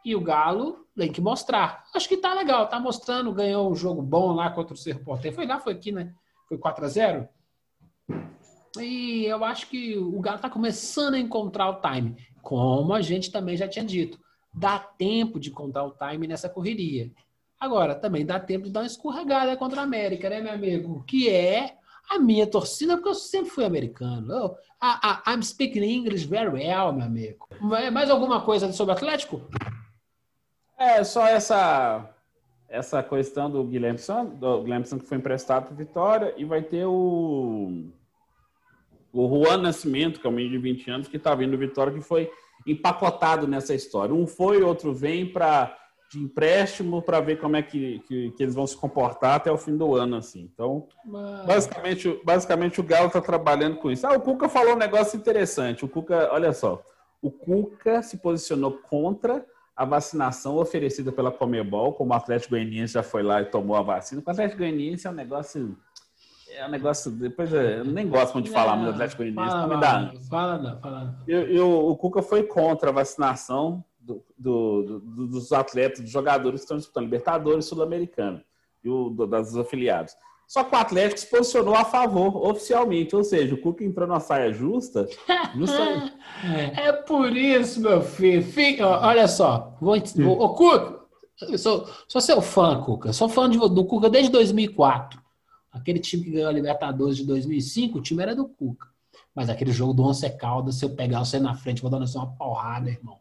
E 0.04 0.16
o 0.16 0.22
Galo 0.22 0.88
tem 0.98 1.12
que 1.12 1.22
mostrar. 1.22 1.84
Acho 1.94 2.10
que 2.10 2.18
tá 2.18 2.34
legal, 2.34 2.68
tá 2.68 2.80
mostrando, 2.80 3.32
ganhou 3.32 3.72
um 3.72 3.76
jogo 3.76 4.02
bom 4.02 4.34
lá 4.34 4.50
contra 4.50 4.74
o 4.74 5.00
Porteiro. 5.06 5.36
Foi 5.36 5.46
lá, 5.46 5.60
foi 5.60 5.74
aqui, 5.74 5.92
né? 5.92 6.12
Foi 6.50 6.58
4 6.58 6.84
a 6.84 6.88
0 6.88 7.30
E 8.80 9.26
eu 9.26 9.46
acho 9.46 9.70
que 9.70 9.96
o 10.00 10.20
Galo 10.20 10.40
tá 10.40 10.50
começando 10.50 11.14
a 11.14 11.20
encontrar 11.20 11.70
o 11.70 11.80
time, 11.80 12.18
como 12.42 12.92
a 12.92 13.02
gente 13.02 13.32
também 13.32 13.56
já 13.56 13.68
tinha 13.68 13.86
dito. 13.86 14.20
Dá 14.52 14.80
tempo 14.80 15.40
de 15.40 15.52
encontrar 15.52 15.84
o 15.84 15.92
time 15.92 16.26
nessa 16.26 16.50
correria. 16.50 17.12
Agora, 17.60 17.94
também 17.94 18.26
dá 18.26 18.40
tempo 18.40 18.66
de 18.66 18.72
dar 18.72 18.80
uma 18.80 18.88
escorregada 18.88 19.56
contra 19.56 19.82
a 19.82 19.84
América, 19.84 20.28
né, 20.28 20.42
meu 20.42 20.54
amigo? 20.54 21.04
Que 21.04 21.30
é 21.30 21.78
a 22.12 22.20
minha 22.20 22.46
torcida, 22.46 22.96
porque 22.96 23.10
eu 23.10 23.16
sempre 23.16 23.50
fui 23.50 23.64
americano. 23.64 24.32
Eu, 24.32 24.58
I, 24.84 25.32
I, 25.32 25.34
I'm 25.34 25.44
speaking 25.44 25.84
English 25.84 26.26
very 26.26 26.50
well, 26.50 26.92
meu 26.92 27.06
amigo. 27.06 27.48
Mais 27.92 28.10
alguma 28.10 28.42
coisa 28.42 28.72
sobre 28.74 28.94
o 28.94 28.98
Atlético? 28.98 29.42
É, 30.78 31.04
só 31.04 31.28
essa 31.28 32.10
essa 32.68 33.04
questão 33.04 33.52
do 33.52 33.66
Guilherme 33.66 34.00
Santos, 34.00 34.40
do 34.40 34.64
Guilherme 34.64 34.86
que 34.86 35.06
foi 35.06 35.18
emprestado 35.18 35.68
para 35.68 35.76
Vitória, 35.76 36.34
e 36.38 36.46
vai 36.46 36.62
ter 36.62 36.86
o 36.86 37.90
o 39.14 39.28
Juan 39.28 39.58
Nascimento, 39.58 40.20
que 40.20 40.28
é 40.28 40.30
um 40.30 40.34
menino 40.34 40.56
de 40.56 40.62
20 40.62 40.90
anos, 40.90 41.08
que 41.08 41.18
está 41.18 41.36
vindo 41.36 41.52
do 41.52 41.58
Vitória, 41.58 41.94
que 41.94 42.02
foi 42.02 42.32
empacotado 42.66 43.48
nessa 43.48 43.74
história. 43.74 44.16
Um 44.16 44.26
foi, 44.26 44.62
outro 44.62 44.94
vem 44.94 45.26
para 45.26 45.78
de 46.12 46.20
empréstimo 46.20 47.02
para 47.02 47.22
ver 47.22 47.40
como 47.40 47.56
é 47.56 47.62
que, 47.62 48.00
que, 48.00 48.32
que, 48.32 48.44
eles 48.44 48.54
vão 48.54 48.68
se 48.68 48.76
comportar 48.76 49.36
até 49.36 49.50
o 49.50 49.58
fim 49.58 49.78
do 49.78 49.96
ano, 49.96 50.18
assim. 50.18 50.50
Então, 50.54 50.86
basicamente, 51.48 52.22
basicamente 52.26 52.82
o 52.82 52.84
Galo 52.84 53.08
está 53.08 53.22
trabalhando 53.22 53.78
com 53.78 53.90
isso. 53.90 54.06
Ah, 54.06 54.12
o 54.12 54.20
Cuca 54.20 54.50
falou 54.50 54.74
um 54.74 54.78
negócio 54.78 55.18
interessante. 55.18 55.86
O 55.86 55.88
Cuca, 55.88 56.30
olha 56.34 56.52
só, 56.52 56.84
o 57.22 57.32
Cuca 57.32 58.02
se 58.02 58.18
posicionou 58.18 58.74
contra 58.90 59.46
a 59.74 59.86
vacinação 59.86 60.58
oferecida 60.58 61.14
pela 61.14 61.32
Comebol, 61.32 61.94
como 61.94 62.12
o 62.12 62.16
Atlético 62.16 62.52
Goianiense 62.52 62.94
já 62.94 63.04
foi 63.04 63.24
lá 63.24 63.42
e 63.42 63.46
tomou 63.46 63.78
a 63.78 63.82
vacina. 63.82 64.22
O 64.26 64.30
Atlético 64.30 64.60
Goianiense 64.60 65.08
é 65.08 65.10
um 65.10 65.14
negócio 65.14 65.78
é 66.54 66.68
um 66.68 66.70
negócio. 66.70 67.10
Depois 67.10 67.54
eu 67.54 67.86
nem 67.86 68.10
gosto 68.10 68.34
muito 68.34 68.48
de 68.48 68.52
falar 68.52 68.76
muito 68.76 68.90
do 68.90 68.94
Atlético 68.96 69.24
Goianiense, 69.24 69.56
não 69.56 69.70
me 69.70 69.80
dá 69.80 70.12
Fala, 70.30 70.58
não, 70.58 70.80
fala. 70.82 71.06
Não. 71.06 71.16
Eu, 71.26 71.48
eu, 71.48 71.88
o 71.88 71.96
Cuca 71.96 72.22
foi 72.22 72.44
contra 72.44 72.90
a 72.90 72.94
vacinação 72.94 73.82
do, 74.02 74.24
do, 74.38 75.00
do, 75.00 75.28
dos 75.28 75.52
atletas, 75.52 76.02
dos 76.02 76.10
jogadores 76.10 76.62
que 76.62 76.66
estão 76.66 76.78
disputando 76.78 77.06
Libertadores 77.06 77.66
Sul-Americano 77.66 78.42
e 78.84 78.90
o 78.90 79.10
das 79.28 79.56
afiliados. 79.56 80.14
Só 80.48 80.66
que 80.66 80.76
o 80.76 80.80
Atlético 80.80 81.18
se 81.18 81.28
posicionou 81.28 81.74
a 81.76 81.86
favor 81.86 82.36
oficialmente, 82.46 83.16
ou 83.16 83.24
seja, 83.24 83.56
o 83.56 83.62
Cuca 83.62 83.86
entrou 83.86 84.06
na 84.06 84.20
saia 84.20 84.52
justa. 84.52 85.08
justa... 85.56 86.14
é 86.76 86.92
por 86.92 87.38
isso, 87.38 87.80
meu 87.80 88.02
filho. 88.02 88.44
Fica, 88.44 88.86
olha 88.86 89.30
só, 89.30 89.78
vou, 89.80 89.96
vou, 90.18 90.42
ô, 90.42 90.50
Cuca, 90.50 91.00
eu 91.44 91.58
sou, 91.58 91.88
sou 92.06 92.20
seu 92.20 92.42
fã, 92.42 92.82
Cuca. 92.82 93.14
Sou 93.14 93.30
fã 93.30 93.50
de, 93.50 93.58
do 93.58 93.86
Cuca 93.86 94.10
desde 94.10 94.30
2004. 94.30 95.22
Aquele 95.72 96.00
time 96.00 96.26
que 96.26 96.32
ganhou 96.32 96.50
a 96.50 96.54
Libertadores 96.54 97.16
de 97.16 97.26
2005, 97.26 98.00
o 98.00 98.02
time 98.02 98.22
era 98.22 98.36
do 98.36 98.46
Cuca. 98.46 98.91
Mas 99.36 99.50
aquele 99.50 99.72
jogo 99.72 99.94
do 99.94 100.04
Once 100.04 100.30
Caldas, 100.32 100.76
se 100.76 100.86
eu 100.86 100.90
pegar 100.90 101.20
você 101.20 101.40
na 101.40 101.56
frente, 101.56 101.82
vou 101.82 101.90
dar 101.90 101.98
uma 101.98 102.36
porrada, 102.36 102.90
irmão. 102.90 103.18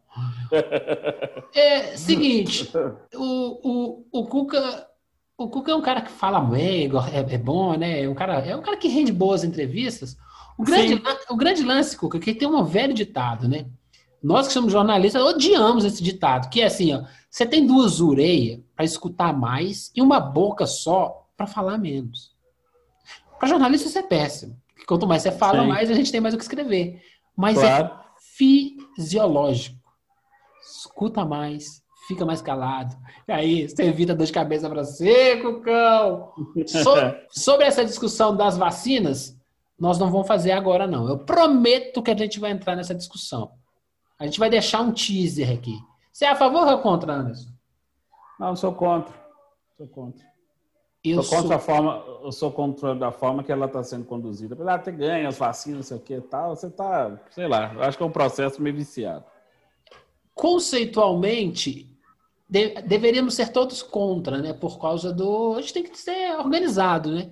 É 1.52 1.96
seguinte, 1.96 2.70
o, 3.14 4.04
o, 4.12 4.20
o 4.20 4.26
Cuca. 4.26 4.88
O 5.36 5.48
Cuca 5.48 5.72
é 5.72 5.74
um 5.74 5.82
cara 5.82 6.00
que 6.00 6.12
fala 6.12 6.38
bem, 6.38 6.88
é, 7.12 7.34
é 7.34 7.38
bom, 7.38 7.74
né? 7.76 8.02
É 8.02 8.08
um, 8.08 8.14
cara, 8.14 8.38
é 8.40 8.54
um 8.54 8.62
cara 8.62 8.76
que 8.76 8.86
rende 8.86 9.10
boas 9.10 9.42
entrevistas. 9.42 10.16
O 10.56 10.62
grande, 10.62 11.02
o 11.28 11.36
grande 11.36 11.64
lance, 11.64 11.96
Cuca, 11.96 12.18
é 12.18 12.20
que 12.20 12.34
tem 12.34 12.46
um 12.46 12.62
velho 12.62 12.94
ditado, 12.94 13.48
né? 13.48 13.66
Nós 14.22 14.46
que 14.46 14.52
somos 14.52 14.70
jornalistas 14.70 15.22
odiamos 15.22 15.84
esse 15.84 16.02
ditado, 16.02 16.50
que 16.50 16.60
é 16.60 16.66
assim, 16.66 16.94
ó, 16.94 17.02
você 17.30 17.46
tem 17.46 17.66
duas 17.66 18.00
orelhas 18.00 18.60
para 18.76 18.84
escutar 18.84 19.32
mais 19.32 19.90
e 19.94 20.02
uma 20.02 20.20
boca 20.20 20.66
só 20.66 21.26
para 21.36 21.46
falar 21.46 21.78
menos. 21.78 22.32
Para 23.38 23.48
jornalista 23.48 23.88
isso 23.88 23.98
é 23.98 24.02
péssimo. 24.02 24.60
Quanto 24.86 25.06
mais 25.06 25.22
você 25.22 25.32
fala, 25.32 25.62
Sim. 25.62 25.68
mais 25.68 25.90
a 25.90 25.94
gente 25.94 26.10
tem 26.10 26.20
mais 26.20 26.34
o 26.34 26.36
que 26.36 26.42
escrever. 26.42 27.00
Mas 27.36 27.58
é 27.58 27.60
claro. 27.60 27.86
é 27.86 28.00
fisiológico 28.96 29.80
escuta 30.62 31.24
mais, 31.24 31.82
fica 32.06 32.24
mais 32.24 32.40
calado. 32.40 32.96
E 33.26 33.32
aí, 33.32 33.68
você 33.68 33.84
evita 33.84 34.14
dor 34.14 34.26
de 34.26 34.32
cabeça 34.32 34.68
para 34.68 34.84
você, 34.84 35.36
Cucão. 35.38 36.32
So, 36.66 36.90
sobre 37.30 37.66
essa 37.66 37.84
discussão 37.84 38.36
das 38.36 38.56
vacinas, 38.56 39.36
nós 39.78 39.98
não 39.98 40.10
vamos 40.10 40.26
fazer 40.26 40.52
agora, 40.52 40.86
não. 40.86 41.08
Eu 41.08 41.18
prometo 41.18 42.02
que 42.02 42.10
a 42.10 42.16
gente 42.16 42.38
vai 42.38 42.50
entrar 42.50 42.76
nessa 42.76 42.94
discussão. 42.94 43.52
A 44.18 44.26
gente 44.26 44.38
vai 44.38 44.50
deixar 44.50 44.80
um 44.80 44.92
teaser 44.92 45.50
aqui. 45.50 45.76
Você 46.12 46.24
é 46.24 46.28
a 46.28 46.36
favor 46.36 46.66
ou 46.66 46.78
contra, 46.78 47.12
Anderson? 47.12 47.48
Não, 48.38 48.54
sou 48.54 48.74
contra. 48.74 49.14
Sou 49.76 49.86
contra. 49.86 50.29
Eu 51.02 51.22
sou 51.22 51.38
contra 51.38 51.48
sou... 51.48 51.56
a 51.56 51.58
forma, 51.58 52.04
eu 52.22 52.32
sou 52.32 52.52
contra 52.52 52.94
da 52.94 53.10
forma 53.10 53.42
que 53.42 53.50
ela 53.50 53.66
está 53.66 53.82
sendo 53.82 54.04
conduzida. 54.04 54.54
De 54.54 54.84
ter 54.84 54.92
ganho 54.92 55.28
as 55.28 55.38
vacinas, 55.38 55.76
não 55.78 55.82
sei 55.82 55.96
o 55.96 56.00
que 56.00 56.14
e 56.14 56.20
tal, 56.20 56.54
você 56.54 56.66
está, 56.66 57.18
sei 57.30 57.48
lá, 57.48 57.72
acho 57.80 57.96
que 57.96 58.02
é 58.02 58.06
um 58.06 58.10
processo 58.10 58.60
meio 58.60 58.76
viciado 58.76 59.24
conceitualmente, 60.40 61.94
de, 62.48 62.80
deveríamos 62.80 63.34
ser 63.34 63.52
todos 63.52 63.82
contra, 63.82 64.38
né? 64.38 64.54
Por 64.54 64.80
causa 64.80 65.12
do. 65.12 65.54
A 65.56 65.60
gente 65.60 65.74
tem 65.74 65.82
que 65.82 65.98
ser 65.98 66.34
organizado, 66.38 67.12
né? 67.12 67.30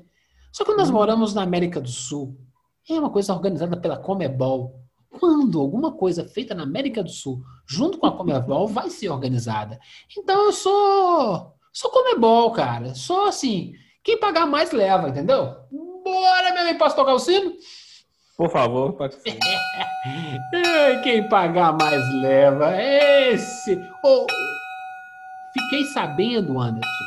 Só 0.52 0.62
que 0.62 0.74
nós 0.74 0.88
uhum. 0.88 0.96
moramos 0.96 1.32
na 1.32 1.42
América 1.42 1.80
do 1.80 1.88
Sul. 1.88 2.38
É 2.88 2.92
uma 2.92 3.08
coisa 3.08 3.32
organizada 3.32 3.78
pela 3.78 3.96
Comebol. 3.96 4.78
Quando 5.18 5.58
alguma 5.58 5.92
coisa 5.92 6.28
feita 6.28 6.54
na 6.54 6.64
América 6.64 7.02
do 7.02 7.08
Sul, 7.08 7.42
junto 7.66 7.96
com 7.96 8.06
a 8.06 8.14
Comebol, 8.14 8.68
vai 8.68 8.90
ser 8.90 9.08
organizada. 9.08 9.80
Então 10.16 10.44
eu 10.44 10.52
sou. 10.52 11.54
Sou 11.78 11.92
Comebol, 11.92 12.50
cara. 12.50 12.92
Sou 12.92 13.26
assim. 13.26 13.72
Quem 14.02 14.18
pagar 14.18 14.46
mais 14.46 14.72
leva, 14.72 15.10
entendeu? 15.10 15.54
Bora, 16.04 16.52
meu 16.52 16.62
amigo, 16.62 16.76
posso 16.76 16.96
tocar 16.96 17.14
o 17.14 17.20
sino? 17.20 17.52
Por 18.36 18.50
favor, 18.50 18.94
pode 18.94 19.14
ser. 19.14 19.38
Quem 21.04 21.28
pagar 21.28 21.72
mais 21.78 22.02
leva. 22.14 22.74
Esse. 22.82 23.80
Oh, 24.04 24.26
fiquei 25.52 25.84
sabendo, 25.94 26.58
Anderson. 26.58 27.04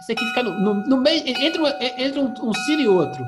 Esse 0.00 0.12
aqui 0.14 0.24
fica 0.26 0.42
no, 0.42 0.50
no, 0.50 0.74
no 0.88 0.96
meio. 0.96 1.22
Entre, 1.24 1.62
entre 1.96 2.18
um, 2.18 2.34
um 2.42 2.52
cine 2.52 2.82
e 2.82 2.88
outro. 2.88 3.24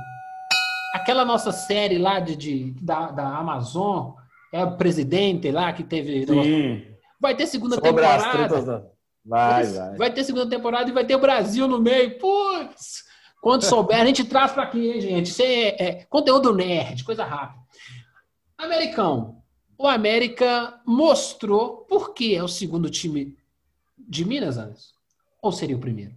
Aquela 0.92 1.24
nossa 1.24 1.52
série 1.52 1.98
lá 1.98 2.18
de, 2.18 2.35
de 2.35 2.74
da, 2.83 3.12
da 3.12 3.28
Amazon, 3.28 4.14
é 4.52 4.64
o 4.64 4.76
presidente 4.76 5.52
lá 5.52 5.72
que 5.72 5.85
teve. 5.85 6.26
Sim. 6.26 6.83
Vai 7.20 7.37
ter 7.37 7.46
segunda 7.46 7.76
Sobre 7.76 7.90
temporada. 7.90 8.91
Vai, 9.24 9.64
vai. 9.64 9.96
Vai 9.96 10.12
ter 10.12 10.24
segunda 10.24 10.48
temporada 10.48 10.90
e 10.90 10.92
vai 10.92 11.04
ter 11.04 11.14
o 11.14 11.20
Brasil 11.20 11.68
no 11.68 11.80
meio. 11.80 12.18
Putz! 12.18 13.04
Quando 13.40 13.64
souber, 13.64 14.00
a 14.00 14.04
gente 14.04 14.24
traz 14.24 14.52
para 14.52 14.62
aqui, 14.62 14.90
hein, 14.90 15.00
gente? 15.00 15.26
Isso 15.26 15.42
é, 15.42 15.68
é, 15.68 16.06
conteúdo 16.08 16.54
nerd, 16.54 17.02
coisa 17.02 17.24
rápida. 17.24 17.61
Americão. 18.56 19.42
O 19.76 19.88
América 19.88 20.80
mostrou 20.87 21.78
por 21.88 22.14
que 22.14 22.37
é 22.37 22.42
o 22.42 22.48
segundo 22.48 22.88
time 22.88 23.37
de 23.98 24.24
Minas, 24.24 24.58
Anderson? 24.58 24.92
Ou 25.40 25.50
seria 25.50 25.76
o 25.76 25.80
primeiro? 25.80 26.14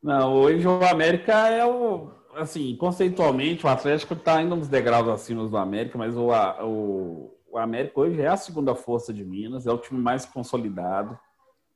Não, 0.00 0.32
hoje 0.34 0.66
o 0.66 0.84
América 0.84 1.48
é 1.48 1.64
o. 1.66 2.12
Assim, 2.36 2.76
conceitualmente, 2.76 3.64
o 3.64 3.68
Atlético 3.68 4.14
está 4.14 4.40
indo 4.42 4.54
uns 4.54 4.68
degraus 4.68 5.08
acima 5.08 5.46
do 5.48 5.56
América, 5.56 5.96
mas 5.96 6.16
o, 6.16 6.28
o, 6.64 7.36
o 7.50 7.58
América 7.58 8.00
hoje 8.00 8.20
é 8.20 8.26
a 8.26 8.36
segunda 8.36 8.74
força 8.74 9.12
de 9.12 9.24
Minas, 9.24 9.66
é 9.66 9.72
o 9.72 9.78
time 9.78 10.00
mais 10.00 10.24
consolidado 10.24 11.18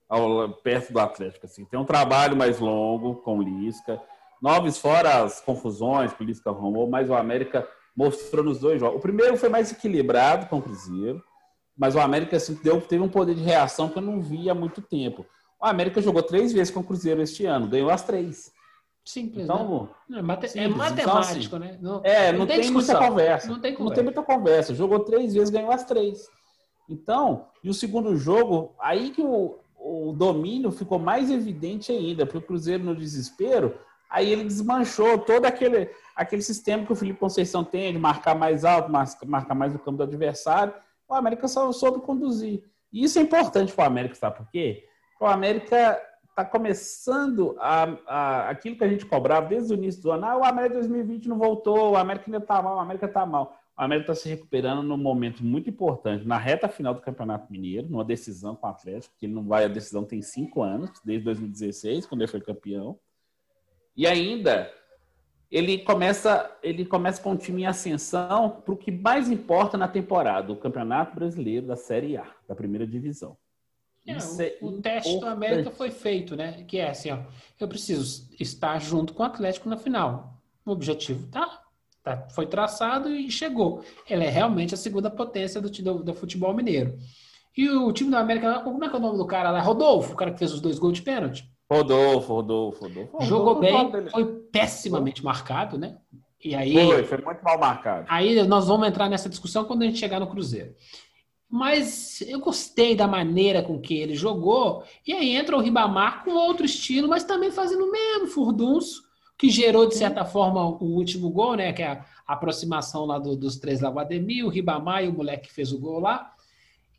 ao, 0.08 0.48
perto 0.48 0.92
do 0.92 1.00
Atlético. 1.00 1.46
Assim. 1.46 1.64
Tem 1.64 1.78
um 1.78 1.84
trabalho 1.84 2.36
mais 2.36 2.58
longo 2.58 3.16
com 3.16 3.42
Lisca 3.42 4.00
Noves 4.40 4.78
fora 4.78 5.24
as 5.24 5.40
confusões 5.40 6.12
que 6.12 6.22
o 6.22 6.26
Lisca 6.26 6.50
arrumou, 6.50 6.88
mas 6.88 7.10
o 7.10 7.14
América 7.14 7.68
mostrou 7.96 8.44
nos 8.44 8.60
dois 8.60 8.80
jogos. 8.80 8.98
O 8.98 9.02
primeiro 9.02 9.36
foi 9.36 9.48
mais 9.48 9.72
equilibrado 9.72 10.46
com 10.46 10.58
o 10.58 10.62
Cruzeiro, 10.62 11.22
mas 11.76 11.94
o 11.94 12.00
América 12.00 12.36
assim, 12.36 12.54
deu, 12.62 12.80
teve 12.80 13.02
um 13.02 13.08
poder 13.08 13.34
de 13.34 13.42
reação 13.42 13.88
que 13.88 13.98
eu 13.98 14.02
não 14.02 14.20
vi 14.20 14.48
há 14.48 14.54
muito 14.54 14.80
tempo. 14.80 15.26
O 15.60 15.66
América 15.66 16.00
jogou 16.00 16.22
três 16.22 16.52
vezes 16.52 16.72
com 16.72 16.80
o 16.80 16.84
Cruzeiro 16.84 17.20
este 17.20 17.44
ano, 17.46 17.66
ganhou 17.66 17.90
as 17.90 18.04
três. 18.04 18.52
Simples, 19.04 19.44
então, 19.44 19.88
né? 20.08 20.18
é, 20.18 20.22
mate 20.22 20.44
é 20.44 20.48
simples. 20.48 20.70
é 20.70 20.76
matemático, 20.76 21.56
então, 21.56 21.58
assim, 21.58 21.72
né? 21.72 21.78
Não, 21.80 22.00
é, 22.04 22.30
não, 22.30 22.40
não 22.40 22.46
tem, 22.46 22.60
tem 22.60 22.70
muita 22.70 22.98
conversa. 22.98 23.48
Não 23.48 23.60
tem, 23.60 23.72
conversa. 23.72 23.84
não 23.88 23.94
tem 23.94 24.04
muita 24.04 24.22
conversa. 24.22 24.74
Jogou 24.74 25.00
três 25.00 25.32
vezes, 25.32 25.50
ganhou 25.50 25.72
as 25.72 25.84
três. 25.84 26.28
Então, 26.88 27.46
e 27.64 27.70
o 27.70 27.74
segundo 27.74 28.16
jogo, 28.16 28.74
aí 28.78 29.10
que 29.10 29.22
o, 29.22 29.58
o 30.08 30.12
domínio 30.12 30.70
ficou 30.70 30.98
mais 30.98 31.30
evidente 31.30 31.92
ainda, 31.92 32.26
porque 32.26 32.38
o 32.38 32.42
Cruzeiro 32.42 32.84
no 32.84 32.94
desespero 32.94 33.74
Aí 34.10 34.32
ele 34.32 34.44
desmanchou 34.44 35.18
todo 35.18 35.44
aquele, 35.44 35.90
aquele 36.16 36.40
sistema 36.40 36.84
que 36.86 36.92
o 36.92 36.96
Felipe 36.96 37.18
Conceição 37.18 37.62
tem 37.62 37.92
de 37.92 37.98
marcar 37.98 38.34
mais 38.34 38.64
alto, 38.64 38.90
marcar 38.90 39.54
mais 39.54 39.74
o 39.74 39.78
campo 39.78 39.98
do 39.98 40.02
adversário. 40.04 40.72
O 41.06 41.14
América 41.14 41.46
só 41.46 41.70
soube 41.72 42.00
conduzir. 42.00 42.64
E 42.90 43.04
isso 43.04 43.18
é 43.18 43.22
importante 43.22 43.72
para 43.72 43.84
o 43.84 43.86
América, 43.86 44.14
sabe 44.14 44.38
por 44.38 44.50
quê? 44.50 44.86
O 45.20 45.26
América 45.26 46.00
está 46.30 46.42
começando 46.42 47.54
a, 47.58 47.88
a, 48.06 48.48
aquilo 48.48 48.78
que 48.78 48.84
a 48.84 48.88
gente 48.88 49.04
cobrava 49.04 49.46
desde 49.46 49.74
o 49.74 49.76
início 49.76 50.02
do 50.02 50.10
ano. 50.10 50.24
Ah, 50.24 50.38
o 50.38 50.44
América 50.44 50.76
2020 50.76 51.28
não 51.28 51.36
voltou, 51.36 51.90
o 51.90 51.96
América 51.96 52.26
ainda 52.28 52.38
está 52.38 52.62
mal, 52.62 52.76
o 52.76 52.80
América 52.80 53.06
está 53.06 53.26
mal. 53.26 53.58
O 53.78 53.82
América 53.82 54.12
está 54.12 54.22
se 54.22 54.28
recuperando 54.28 54.82
num 54.82 54.96
momento 54.96 55.44
muito 55.44 55.70
importante, 55.70 56.26
na 56.26 56.36
reta 56.36 56.68
final 56.68 56.92
do 56.92 57.00
Campeonato 57.00 57.50
Mineiro, 57.52 57.88
numa 57.88 58.04
decisão 58.04 58.56
com 58.56 58.66
o 58.66 58.70
Atlético, 58.70 59.14
que 59.16 59.28
não 59.28 59.46
vai, 59.46 59.64
a 59.64 59.68
decisão 59.68 60.04
tem 60.04 60.20
cinco 60.20 60.62
anos, 60.62 60.90
desde 61.04 61.24
2016, 61.26 62.04
quando 62.04 62.22
ele 62.22 62.30
foi 62.30 62.40
campeão. 62.40 62.98
E 63.96 64.04
ainda 64.04 64.68
ele 65.48 65.78
começa, 65.78 66.58
ele 66.60 66.84
começa 66.84 67.22
com 67.22 67.30
um 67.30 67.36
time 67.36 67.62
em 67.62 67.66
ascensão 67.66 68.50
para 68.50 68.74
o 68.74 68.76
que 68.76 68.90
mais 68.90 69.30
importa 69.30 69.78
na 69.78 69.86
temporada, 69.86 70.52
o 70.52 70.56
Campeonato 70.56 71.14
Brasileiro 71.14 71.68
da 71.68 71.76
Série 71.76 72.16
A, 72.16 72.28
da 72.48 72.56
primeira 72.56 72.84
divisão. 72.84 73.36
É, 74.04 74.58
o, 74.60 74.68
o 74.68 74.82
teste 74.82 75.20
do 75.20 75.26
América 75.26 75.70
foi 75.70 75.92
feito, 75.92 76.34
né? 76.34 76.64
Que 76.66 76.78
é 76.78 76.90
assim, 76.90 77.12
ó, 77.12 77.20
eu 77.60 77.68
preciso 77.68 78.28
estar 78.40 78.76
junto 78.80 79.14
com 79.14 79.22
o 79.22 79.26
Atlético 79.26 79.68
na 79.68 79.76
final. 79.76 80.34
O 80.66 80.72
objetivo 80.72 81.28
tá 81.28 81.67
Tá, 82.02 82.26
foi 82.30 82.46
traçado 82.46 83.10
e 83.10 83.30
chegou. 83.30 83.82
Ele 84.08 84.24
é 84.24 84.30
realmente 84.30 84.74
a 84.74 84.76
segunda 84.76 85.10
potência 85.10 85.60
do, 85.60 85.70
do, 85.70 86.04
do, 86.04 86.14
futebol 86.14 86.54
mineiro. 86.54 86.96
E 87.56 87.68
o 87.68 87.92
time 87.92 88.10
do 88.10 88.16
América, 88.16 88.60
como 88.60 88.84
é 88.84 88.88
que 88.88 88.94
é 88.94 88.98
o 88.98 89.02
nome 89.02 89.18
do 89.18 89.26
cara 89.26 89.50
lá? 89.50 89.60
Rodolfo, 89.60 90.12
o 90.12 90.16
cara 90.16 90.30
que 90.30 90.38
fez 90.38 90.52
os 90.52 90.60
dois 90.60 90.78
gols 90.78 90.94
de 90.94 91.02
pênalti. 91.02 91.44
Rodolfo, 91.70 92.34
Rodolfo, 92.34 92.86
Rodolfo. 92.86 93.24
Jogou 93.24 93.54
Rodolfo, 93.54 93.90
bem, 93.90 94.10
foi 94.10 94.24
pessimamente 94.50 95.24
marcado, 95.24 95.76
né? 95.76 95.96
E 96.42 96.54
aí, 96.54 96.72
foi, 96.72 97.04
foi 97.04 97.18
muito 97.18 97.42
mal 97.42 97.58
marcado. 97.58 98.06
Aí 98.08 98.42
nós 98.44 98.68
vamos 98.68 98.86
entrar 98.86 99.08
nessa 99.08 99.28
discussão 99.28 99.64
quando 99.64 99.82
a 99.82 99.86
gente 99.86 99.98
chegar 99.98 100.20
no 100.20 100.28
Cruzeiro. 100.28 100.74
Mas 101.50 102.20
eu 102.22 102.38
gostei 102.40 102.94
da 102.94 103.08
maneira 103.08 103.62
com 103.62 103.80
que 103.80 103.98
ele 103.98 104.14
jogou. 104.14 104.84
E 105.06 105.12
aí 105.12 105.34
entra 105.34 105.56
o 105.56 105.60
Ribamar 105.60 106.22
com 106.22 106.30
outro 106.30 106.64
estilo, 106.64 107.08
mas 107.08 107.24
também 107.24 107.50
fazendo 107.50 107.84
o 107.84 107.90
mesmo 107.90 108.28
furdunço 108.28 109.07
que 109.38 109.48
gerou, 109.48 109.86
de 109.86 109.94
certa 109.94 110.24
forma, 110.24 110.66
o 110.66 110.84
último 110.84 111.30
gol, 111.30 111.54
né? 111.54 111.72
Que 111.72 111.82
é 111.82 111.92
a 111.92 112.04
aproximação 112.26 113.06
lá 113.06 113.18
do, 113.18 113.36
dos 113.36 113.56
três 113.56 113.80
lá, 113.80 113.88
o 113.88 113.98
Ademir, 113.98 114.44
o 114.44 114.48
Ribamar 114.48 115.04
e 115.04 115.08
o 115.08 115.12
moleque 115.12 115.46
que 115.46 115.54
fez 115.54 115.72
o 115.72 115.78
gol 115.78 116.00
lá. 116.00 116.34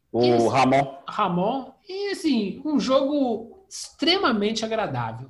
O 0.09 0.23
e, 0.23 0.47
Ramon. 0.47 0.97
Ramon. 1.05 1.71
E, 1.87 2.11
assim, 2.11 2.61
um 2.63 2.79
jogo 2.79 3.65
extremamente 3.69 4.63
agradável. 4.63 5.29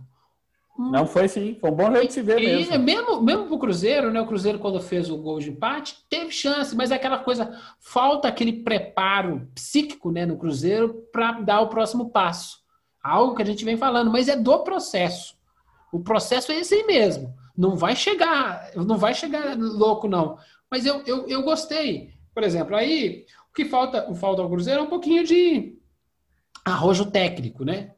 Não 0.77 1.05
foi 1.05 1.27
sim, 1.27 1.57
foi 1.59 1.71
um 1.71 1.75
bom 1.75 1.91
jeito 1.91 2.07
de 2.07 2.13
se 2.13 2.21
ver 2.21 2.41
e, 2.41 2.45
mesmo. 2.45 2.73
E 2.73 2.77
mesmo, 2.77 3.21
mesmo 3.21 3.47
pro 3.47 3.59
Cruzeiro, 3.59 4.11
né? 4.11 4.21
O 4.21 4.27
Cruzeiro, 4.27 4.59
quando 4.59 4.79
fez 4.79 5.09
o 5.09 5.17
gol 5.17 5.39
de 5.39 5.49
empate, 5.49 5.97
teve 6.09 6.31
chance, 6.31 6.73
mas 6.73 6.89
é 6.91 6.95
aquela 6.95 7.19
coisa, 7.19 7.53
falta 7.81 8.29
aquele 8.29 8.53
preparo 8.53 9.49
psíquico 9.53 10.09
né, 10.09 10.25
no 10.25 10.37
Cruzeiro 10.37 11.05
para 11.11 11.33
dar 11.41 11.59
o 11.59 11.67
próximo 11.67 12.11
passo. 12.11 12.59
Algo 13.03 13.35
que 13.35 13.41
a 13.41 13.45
gente 13.45 13.65
vem 13.65 13.75
falando, 13.75 14.09
mas 14.09 14.29
é 14.29 14.37
do 14.37 14.59
processo. 14.59 15.38
O 15.91 15.99
processo 15.99 16.51
é 16.51 16.59
esse 16.59 16.75
aí 16.75 16.83
mesmo. 16.85 17.33
Não 17.57 17.75
vai 17.75 17.95
chegar, 17.95 18.71
não 18.75 18.97
vai 18.97 19.13
chegar 19.13 19.57
louco, 19.57 20.07
não. 20.07 20.37
Mas 20.69 20.85
eu, 20.85 21.03
eu, 21.05 21.27
eu 21.27 21.43
gostei. 21.43 22.13
Por 22.33 22.43
exemplo, 22.43 22.75
aí 22.75 23.25
o 23.49 23.53
que 23.53 23.65
falta, 23.65 24.09
o 24.09 24.15
falta 24.15 24.41
ao 24.41 24.49
Cruzeiro 24.49 24.81
é 24.81 24.83
um 24.83 24.89
pouquinho 24.89 25.25
de 25.25 25.77
arrojo 26.63 27.05
técnico, 27.05 27.65
né? 27.65 27.93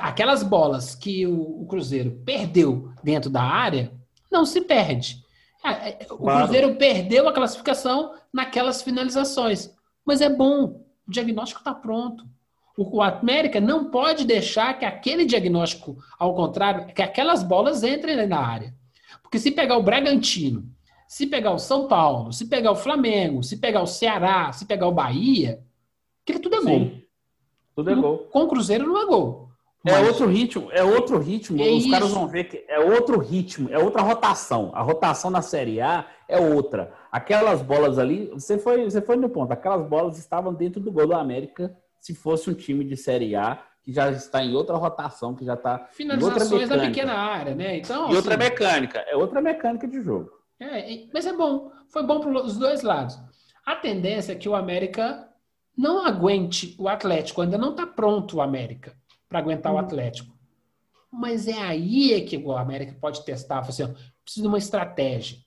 Aquelas 0.00 0.42
bolas 0.42 0.94
que 0.94 1.26
o, 1.26 1.62
o 1.62 1.66
Cruzeiro 1.66 2.22
perdeu 2.24 2.92
dentro 3.02 3.28
da 3.28 3.42
área, 3.42 3.92
não 4.30 4.46
se 4.46 4.60
perde. 4.60 5.22
É, 5.64 6.04
é, 6.04 6.06
o 6.10 6.16
claro. 6.18 6.44
Cruzeiro 6.44 6.76
perdeu 6.76 7.28
a 7.28 7.32
classificação 7.32 8.14
naquelas 8.32 8.80
finalizações. 8.80 9.74
Mas 10.04 10.20
é 10.20 10.28
bom, 10.28 10.84
o 11.06 11.10
diagnóstico 11.10 11.60
está 11.60 11.74
pronto. 11.74 12.24
O 12.76 13.02
América 13.02 13.60
não 13.60 13.90
pode 13.90 14.24
deixar 14.24 14.78
que 14.78 14.84
aquele 14.84 15.24
diagnóstico, 15.24 15.96
ao 16.18 16.34
contrário, 16.34 16.86
que 16.86 17.02
aquelas 17.02 17.42
bolas 17.42 17.82
entrem 17.82 18.26
na 18.26 18.38
área. 18.38 18.74
Porque 19.22 19.38
se 19.38 19.50
pegar 19.50 19.76
o 19.76 19.82
Bragantino, 19.82 20.64
se 21.06 21.26
pegar 21.26 21.52
o 21.52 21.58
São 21.58 21.86
Paulo, 21.86 22.32
se 22.32 22.46
pegar 22.46 22.72
o 22.72 22.76
Flamengo, 22.76 23.42
se 23.42 23.58
pegar 23.58 23.82
o 23.82 23.86
Ceará, 23.86 24.50
se 24.52 24.64
pegar 24.64 24.86
o 24.86 24.92
Bahia, 24.92 25.60
aquilo 26.22 26.40
tudo 26.40 26.56
é 26.56 26.60
Sim, 26.60 26.64
gol. 26.64 26.90
Tudo 27.76 27.90
é 27.90 27.94
gol. 27.94 28.18
Com 28.30 28.42
o 28.44 28.48
Cruzeiro 28.48 28.86
não 28.86 29.02
é 29.02 29.06
gol. 29.06 29.50
É 29.84 29.98
outro 29.98 30.26
ritmo, 30.26 30.68
é 30.70 30.82
outro 30.82 31.18
ritmo. 31.18 31.60
É 31.60 31.68
Os 31.68 31.82
isso. 31.82 31.90
caras 31.90 32.12
vão 32.12 32.28
ver 32.28 32.44
que 32.44 32.64
é 32.68 32.78
outro 32.78 33.18
ritmo, 33.18 33.68
é 33.70 33.78
outra 33.78 34.00
rotação. 34.00 34.70
A 34.72 34.80
rotação 34.80 35.30
na 35.30 35.42
Série 35.42 35.80
A 35.80 36.06
é 36.28 36.38
outra. 36.40 36.94
Aquelas 37.10 37.60
bolas 37.60 37.98
ali, 37.98 38.28
você 38.28 38.56
foi, 38.56 38.84
você 38.84 39.02
foi 39.02 39.16
no 39.16 39.28
ponto. 39.28 39.52
Aquelas 39.52 39.86
bolas 39.86 40.18
estavam 40.18 40.54
dentro 40.54 40.80
do 40.80 40.92
gol 40.92 41.08
do 41.08 41.14
América 41.14 41.76
se 42.02 42.14
fosse 42.16 42.50
um 42.50 42.54
time 42.54 42.84
de 42.84 42.96
Série 42.96 43.36
A 43.36 43.64
que 43.80 43.92
já 43.92 44.10
está 44.10 44.44
em 44.44 44.54
outra 44.54 44.76
rotação, 44.76 45.34
que 45.34 45.44
já 45.44 45.54
está 45.54 45.86
finalizações 45.86 46.68
da 46.68 46.78
pequena 46.78 47.14
área, 47.14 47.54
né? 47.54 47.78
Então 47.78 48.02
e 48.02 48.06
assim, 48.08 48.16
outra 48.16 48.36
mecânica, 48.36 48.98
é 48.98 49.16
outra 49.16 49.40
mecânica 49.40 49.86
de 49.86 50.02
jogo. 50.02 50.30
É, 50.58 51.06
mas 51.12 51.26
é 51.26 51.32
bom, 51.32 51.70
foi 51.88 52.02
bom 52.02 52.20
para 52.20 52.44
os 52.44 52.56
dois 52.56 52.82
lados. 52.82 53.18
A 53.64 53.76
tendência 53.76 54.32
é 54.32 54.34
que 54.34 54.48
o 54.48 54.54
América 54.54 55.28
não 55.76 56.04
aguente 56.04 56.74
o 56.78 56.88
Atlético, 56.88 57.40
ainda 57.40 57.56
não 57.56 57.70
está 57.70 57.86
pronto 57.86 58.36
o 58.36 58.42
América 58.42 58.96
para 59.28 59.38
aguentar 59.38 59.72
hum. 59.72 59.76
o 59.76 59.78
Atlético. 59.78 60.36
Mas 61.10 61.46
é 61.46 61.60
aí 61.60 62.14
é 62.14 62.20
que 62.20 62.36
o 62.36 62.52
América 62.52 62.96
pode 63.00 63.24
testar, 63.24 63.60
assim, 63.60 63.84
ó, 63.84 63.88
precisa 64.24 64.42
de 64.42 64.48
uma 64.48 64.58
estratégia. 64.58 65.38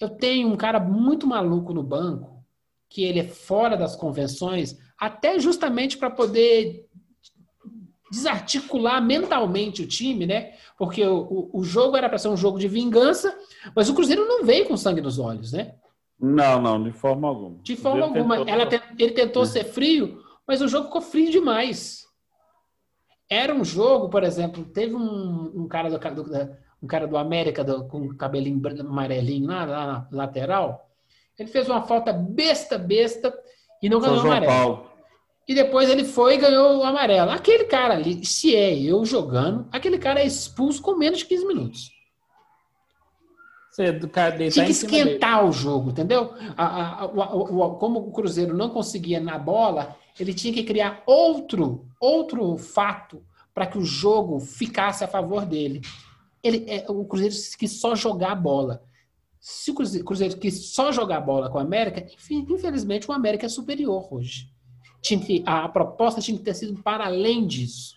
Eu 0.00 0.10
tenho 0.10 0.48
um 0.48 0.56
cara 0.56 0.78
muito 0.78 1.26
maluco 1.26 1.72
no 1.72 1.82
banco, 1.82 2.41
que 2.92 3.02
ele 3.02 3.20
é 3.20 3.24
fora 3.24 3.74
das 3.74 3.96
convenções, 3.96 4.78
até 4.98 5.38
justamente 5.38 5.96
para 5.96 6.10
poder 6.10 6.86
desarticular 8.10 9.02
mentalmente 9.02 9.80
o 9.80 9.88
time, 9.88 10.26
né? 10.26 10.52
Porque 10.76 11.02
o, 11.02 11.48
o, 11.54 11.64
jogo 11.64 11.96
era 11.96 12.06
para 12.06 12.18
ser 12.18 12.28
um 12.28 12.36
jogo 12.36 12.58
de 12.58 12.68
vingança, 12.68 13.34
mas 13.74 13.88
o 13.88 13.94
Cruzeiro 13.94 14.28
não 14.28 14.44
veio 14.44 14.66
com 14.66 14.76
sangue 14.76 15.00
nos 15.00 15.18
olhos, 15.18 15.52
né? 15.52 15.74
Não, 16.20 16.60
não, 16.60 16.82
de 16.82 16.92
forma 16.92 17.26
alguma. 17.26 17.62
De 17.62 17.74
forma 17.74 18.04
alguma. 18.04 18.36
Tentou... 18.36 18.52
Ela, 18.52 18.68
ele 18.98 19.12
tentou 19.12 19.46
ser 19.46 19.64
frio, 19.64 20.22
mas 20.46 20.60
o 20.60 20.68
jogo 20.68 20.88
ficou 20.88 21.00
frio 21.00 21.30
demais. 21.30 22.06
Era 23.26 23.54
um 23.54 23.64
jogo, 23.64 24.10
por 24.10 24.22
exemplo, 24.22 24.66
teve 24.66 24.94
um, 24.94 25.62
um 25.62 25.66
cara 25.66 25.88
do, 25.88 25.98
do, 25.98 26.56
um 26.82 26.86
cara 26.86 27.06
do 27.06 27.16
América 27.16 27.64
do, 27.64 27.88
com 27.88 28.14
cabelinho 28.14 28.60
amarelinho 28.80 29.46
lá 29.46 29.64
na 29.64 30.08
lateral. 30.12 30.91
Ele 31.38 31.48
fez 31.48 31.68
uma 31.68 31.82
falta 31.82 32.12
besta, 32.12 32.76
besta 32.78 33.32
e 33.82 33.88
não 33.88 34.00
ganhou 34.00 34.18
o 34.18 34.20
amarelo. 34.20 34.52
Paulo 34.52 34.92
e 35.46 35.54
depois 35.54 35.88
ele 35.90 36.04
foi 36.04 36.34
e 36.34 36.38
ganhou 36.38 36.78
o 36.78 36.84
amarelo. 36.84 37.30
Aquele 37.30 37.64
cara 37.64 37.94
ali, 37.94 38.24
se 38.24 38.54
é 38.54 38.76
eu 38.78 39.04
jogando, 39.04 39.66
aquele 39.72 39.98
cara 39.98 40.20
é 40.20 40.26
expulso 40.26 40.80
com 40.80 40.96
menos 40.96 41.18
de 41.18 41.26
15 41.26 41.46
minutos. 41.46 41.90
Você 43.70 43.92
Tinha 44.54 44.66
que 44.66 44.72
esquentar 44.72 45.44
o 45.46 45.52
jogo, 45.52 45.90
entendeu? 45.90 46.34
A, 46.56 46.64
a, 46.64 47.04
a, 47.04 47.08
como 47.08 48.00
o 48.00 48.12
Cruzeiro 48.12 48.54
não 48.54 48.68
conseguia 48.68 49.18
na 49.18 49.38
bola, 49.38 49.96
ele 50.20 50.34
tinha 50.34 50.52
que 50.52 50.62
criar 50.62 51.02
outro, 51.06 51.86
outro 51.98 52.56
fato 52.58 53.22
para 53.54 53.66
que 53.66 53.78
o 53.78 53.84
jogo 53.84 54.38
ficasse 54.40 55.02
a 55.02 55.08
favor 55.08 55.46
dele. 55.46 55.80
Ele, 56.42 56.64
é, 56.68 56.84
o 56.88 57.04
Cruzeiro 57.04 57.34
quis 57.58 57.80
só 57.80 57.94
jogar 57.94 58.32
a 58.32 58.36
bola. 58.36 58.82
Se 59.42 59.70
o 59.70 59.74
Cruzeiro, 59.74 60.38
quis 60.38 60.72
só 60.72 60.90
jogar 60.90 61.20
bola 61.20 61.50
com 61.50 61.58
o 61.58 61.60
América, 61.60 62.06
infelizmente 62.30 63.10
o 63.10 63.12
América 63.12 63.44
é 63.44 63.48
superior 63.50 64.08
hoje 64.10 64.52
tinha 65.02 65.20
que, 65.20 65.42
a 65.44 65.68
proposta 65.68 66.20
tinha 66.20 66.38
que 66.38 66.44
ter 66.44 66.54
sido 66.54 66.80
para 66.80 67.06
além 67.06 67.44
disso. 67.44 67.92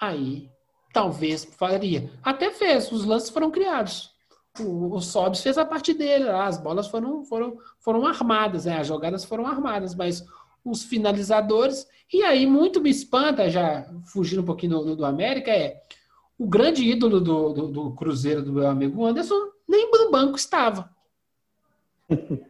Aí, 0.00 0.48
talvez 0.94 1.44
faria. 1.44 2.10
Até 2.22 2.50
fez, 2.50 2.90
os 2.92 3.04
lances 3.04 3.30
foram 3.30 3.50
criados. 3.50 4.10
O, 4.60 4.94
o 4.94 5.00
Sobs 5.00 5.42
fez 5.42 5.58
a 5.58 5.64
parte 5.64 5.92
dele, 5.92 6.28
as 6.28 6.56
bolas 6.56 6.86
foram, 6.86 7.24
foram, 7.24 7.58
foram 7.80 8.06
armadas, 8.06 8.64
né? 8.64 8.78
as 8.78 8.86
jogadas 8.86 9.24
foram 9.24 9.46
armadas, 9.46 9.94
mas 9.94 10.24
os 10.64 10.84
finalizadores. 10.84 11.86
E 12.12 12.22
aí, 12.22 12.46
muito 12.46 12.80
me 12.80 12.90
espanta, 12.90 13.50
já 13.50 13.92
fugindo 14.12 14.42
um 14.42 14.46
pouquinho 14.46 14.78
do, 14.78 14.96
do 14.96 15.04
América, 15.04 15.50
é 15.50 15.80
o 16.38 16.46
grande 16.46 16.84
ídolo 16.84 17.20
do, 17.20 17.52
do, 17.52 17.68
do 17.68 17.94
Cruzeiro, 17.94 18.42
do 18.42 18.52
meu 18.52 18.68
amigo 18.68 19.04
Anderson, 19.04 19.48
nem 19.68 19.90
no 19.90 20.10
banco 20.10 20.36
estava. 20.36 20.90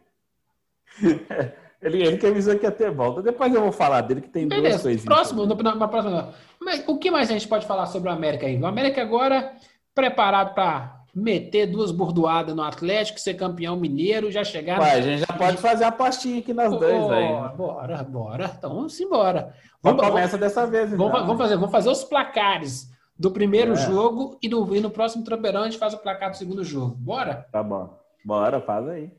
Ele, 1.81 2.05
ele 2.05 2.17
que 2.17 2.27
avisou 2.27 2.59
que 2.59 2.65
ia 2.65 2.71
ter 2.71 2.91
volta. 2.91 3.21
Depois 3.21 3.53
eu 3.53 3.61
vou 3.61 3.71
falar 3.71 4.01
dele, 4.01 4.19
que 4.19 4.27
tem 4.27 4.47
Beleza. 4.47 4.69
duas 4.69 4.81
coisinhas. 4.81 5.05
Próximo, 5.05 5.45
no, 5.45 5.55
na, 5.55 5.87
próxima. 5.87 6.33
Mas, 6.59 6.83
o 6.85 6.97
que 6.97 7.09
mais 7.09 7.29
a 7.29 7.33
gente 7.33 7.47
pode 7.47 7.65
falar 7.65 7.85
sobre 7.85 8.09
o 8.09 8.11
América 8.11 8.45
aí? 8.45 8.59
O 8.59 8.65
América 8.65 9.01
agora 9.01 9.53
preparado 9.95 10.53
para 10.53 10.99
meter 11.15 11.67
duas 11.67 11.91
burdoadas 11.91 12.53
no 12.53 12.61
Atlético, 12.61 13.17
ser 13.17 13.35
campeão 13.35 13.77
mineiro, 13.77 14.29
já 14.29 14.43
chegar. 14.43 14.79
Ué, 14.81 14.91
a 14.91 15.01
gente 15.01 15.19
já 15.19 15.33
pode 15.37 15.57
fazer 15.57 15.85
a 15.85 15.87
apostinha 15.87 16.39
aqui 16.39 16.53
nas 16.53 16.73
oh, 16.73 16.77
duas 16.77 17.11
aí. 17.11 17.55
Bora, 17.55 18.03
bora. 18.03 18.55
Então 18.57 18.75
vamos 18.75 18.99
embora. 18.99 19.53
Vamos, 19.81 20.05
começa 20.05 20.37
vamos, 20.37 20.39
dessa 20.39 20.67
vez. 20.67 20.89
Vamos, 20.89 21.13
então. 21.13 21.27
vamos, 21.27 21.41
fazer, 21.41 21.55
vamos 21.55 21.71
fazer 21.71 21.89
os 21.89 22.03
placares 22.03 22.89
do 23.19 23.29
primeiro 23.29 23.73
é. 23.73 23.75
jogo 23.75 24.39
e 24.41 24.47
no, 24.47 24.73
e 24.73 24.79
no 24.79 24.89
próximo 24.89 25.25
tropeirão 25.25 25.63
a 25.63 25.65
gente 25.65 25.77
faz 25.77 25.93
o 25.93 25.97
placar 25.97 26.31
do 26.31 26.37
segundo 26.37 26.63
jogo. 26.63 26.95
Bora? 26.95 27.45
Tá 27.51 27.61
bom. 27.61 27.99
Bora, 28.23 28.61
faz 28.61 28.87
aí. 28.87 29.11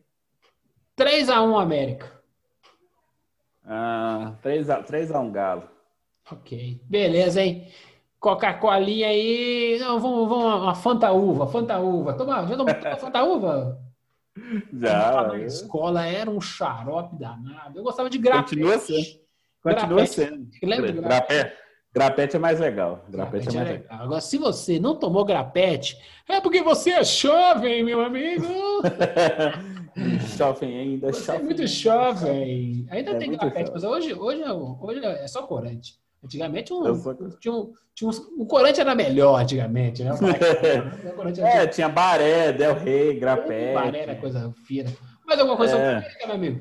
3x1 0.99 1.63
América. 1.63 2.11
Ah, 3.65 4.33
3x1 4.43 4.85
3 4.85 5.11
a 5.13 5.21
1 5.21 5.33
Galo. 5.33 5.69
Ok. 6.33 6.81
Beleza, 6.85 7.43
hein? 7.43 7.69
Coca-Cola 8.19 8.87
aí. 8.87 9.79
Não, 9.81 10.01
vamos, 10.01 10.29
vamos 10.29 10.63
uma 10.63 10.75
Fanta 10.75 11.13
Uva, 11.13 11.47
Fanta 11.47 11.79
Uva. 11.79 12.15
Toma, 12.15 12.47
já 12.47 12.57
tomou 12.57 12.75
Fanta 12.99 13.23
Uva? 13.23 13.79
Já. 14.73 15.29
Na 15.29 15.39
escola 15.39 16.07
era 16.07 16.31
um 16.31 16.41
xarope 16.41 17.17
danado. 17.17 17.79
Eu 17.79 17.83
gostava 17.83 18.09
de 18.09 18.17
grafite. 18.17 18.63
Continua 18.63 18.79
sendo. 18.79 19.21
Continua 19.63 19.97
Grapete. 19.97 20.15
sendo. 20.15 20.49
Lembra 20.63 20.93
do 20.93 21.03
Grapete, 21.03 21.57
grapete 21.93 22.37
é 22.37 22.39
mais 22.39 22.59
legal. 22.61 23.05
Grapete, 23.09 23.49
é 23.49 23.53
mais 23.53 23.69
é 23.69 23.73
legal. 23.73 23.83
legal. 23.91 24.05
Agora, 24.07 24.21
se 24.21 24.39
você 24.39 24.79
não 24.79 24.97
tomou 24.97 25.25
grapete, 25.25 25.97
é 26.29 26.41
porque 26.41 26.63
você 26.63 26.91
é 26.91 27.05
jovem, 27.05 27.83
meu 27.85 28.01
amigo. 28.01 28.47
Jovem 30.37 30.79
ainda, 30.79 31.13
Você 31.13 31.21
é 31.21 31.25
jovem. 31.35 31.45
muito 31.45 31.67
jovem. 31.67 32.87
Ainda 32.91 33.11
É 33.11 33.15
tem 33.17 33.31
grapete, 33.33 33.67
jovem. 33.67 33.73
mas 33.75 33.85
hoje, 33.85 34.15
hoje, 34.15 34.43
é, 34.43 34.53
hoje 34.53 35.05
é 35.05 35.27
só 35.27 35.43
corante. 35.43 35.99
Antigamente, 36.25 36.73
um, 36.73 36.95
sou- 36.95 37.15
tinha 37.41 37.53
um, 37.53 37.73
tinha 37.95 38.09
um, 38.09 38.13
o 38.43 38.47
corante 38.47 38.81
era 38.81 38.95
melhor 38.95 39.41
antigamente, 39.41 40.05
né? 40.05 40.11
Corante 41.17 41.41
É, 41.41 41.57
era 41.57 41.67
tinha 41.67 41.89
Baré, 41.89 42.53
Del 42.53 42.75
Rey, 42.75 43.19
Grapete. 43.19 43.75
Baré 43.75 43.99
era 44.03 44.15
coisa 44.17 44.55
fina. 44.67 44.91
Mais 45.27 45.41
alguma 45.41 45.57
coisa 45.57 45.77
É. 45.77 45.97
América, 45.97 46.27
meu 46.27 46.37
amigo? 46.37 46.61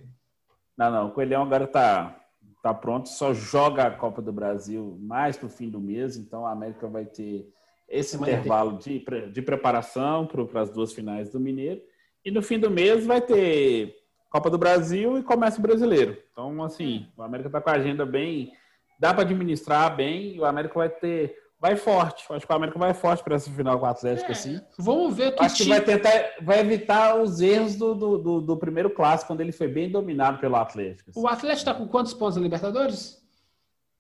Não, 0.78 0.92
não, 0.92 1.08
o 1.08 1.12
Coelhão 1.12 1.44
agora 1.44 1.68
tá, 1.68 2.19
tá 2.62 2.74
pronto, 2.74 3.10
só 3.10 3.34
joga 3.34 3.86
a 3.86 3.92
Copa 3.92 4.22
do 4.22 4.32
Brasil 4.32 4.98
mais 5.02 5.38
pro 5.38 5.50
fim 5.50 5.70
do 5.70 5.80
mês, 5.80 6.18
então 6.18 6.46
a 6.46 6.52
América 6.52 6.88
vai 6.88 7.06
ter 7.06 7.48
esse 7.88 8.16
intervalo 8.16 8.78
de, 8.78 9.04
de 9.32 9.42
preparação 9.42 10.28
para 10.28 10.62
as 10.62 10.70
duas 10.70 10.94
finais 10.94 11.30
do 11.30 11.40
Mineiro. 11.40 11.82
E 12.24 12.32
no 12.32 12.42
fim 12.42 12.60
do 12.60 12.70
mês 12.70 13.06
vai 13.06 13.22
ter 13.22 13.96
Copa 14.30 14.50
do 14.50 14.58
Brasil 14.58 15.18
e 15.18 15.24
começa 15.24 15.58
o 15.58 15.62
brasileiro. 15.62 16.18
Então, 16.32 16.64
assim, 16.64 17.08
o 17.18 17.24
América 17.24 17.50
tá 17.50 17.60
com 17.60 17.70
a 17.70 17.74
agenda 17.74 18.06
bem. 18.06 18.52
Dá 19.00 19.14
para 19.14 19.24
administrar 19.24 19.96
bem 19.96 20.36
e 20.36 20.40
o 20.40 20.46
América 20.46 20.76
vai 20.76 20.90
ter. 20.90 21.36
Vai 21.60 21.76
forte. 21.76 22.26
Acho 22.30 22.48
que 22.48 22.54
o 22.54 22.56
América 22.56 22.80
vai 22.80 22.94
forte 22.94 23.22
para 23.22 23.36
essa 23.36 23.52
final 23.52 23.78
com 23.78 23.86
o 23.86 23.90
Atlético, 23.90 24.30
É, 24.30 24.32
assim. 24.32 24.62
Vamos 24.78 25.14
ver 25.16 25.36
que 25.36 25.44
Acho 25.44 25.58
que 25.58 25.64
time- 25.64 25.76
vai 25.76 25.84
tentar, 25.86 26.12
vai 26.42 26.60
evitar 26.60 27.16
os 27.22 27.42
erros 27.42 27.76
do, 27.76 27.94
do, 27.94 28.18
do- 28.18 28.42
do 28.42 28.58
primeiro 28.58 28.90
clássico, 28.90 29.28
quando 29.28 29.42
ele 29.42 29.52
foi 29.52 29.68
bem 29.68 29.92
dominado 29.92 30.40
pelo 30.40 30.56
Atlético. 30.56 31.10
assim. 31.10 31.20
O 31.20 31.28
Atlético 31.28 31.58
está 31.70 31.74
com 31.74 31.86
quantos 31.88 32.14
pontos 32.14 32.38
na 32.38 32.44
Libertadores? 32.44 33.22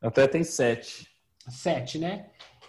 Até 0.01 0.25
tem 0.25 0.43
sete. 0.43 1.05
Sete, 1.49 1.97
né? 1.99 2.27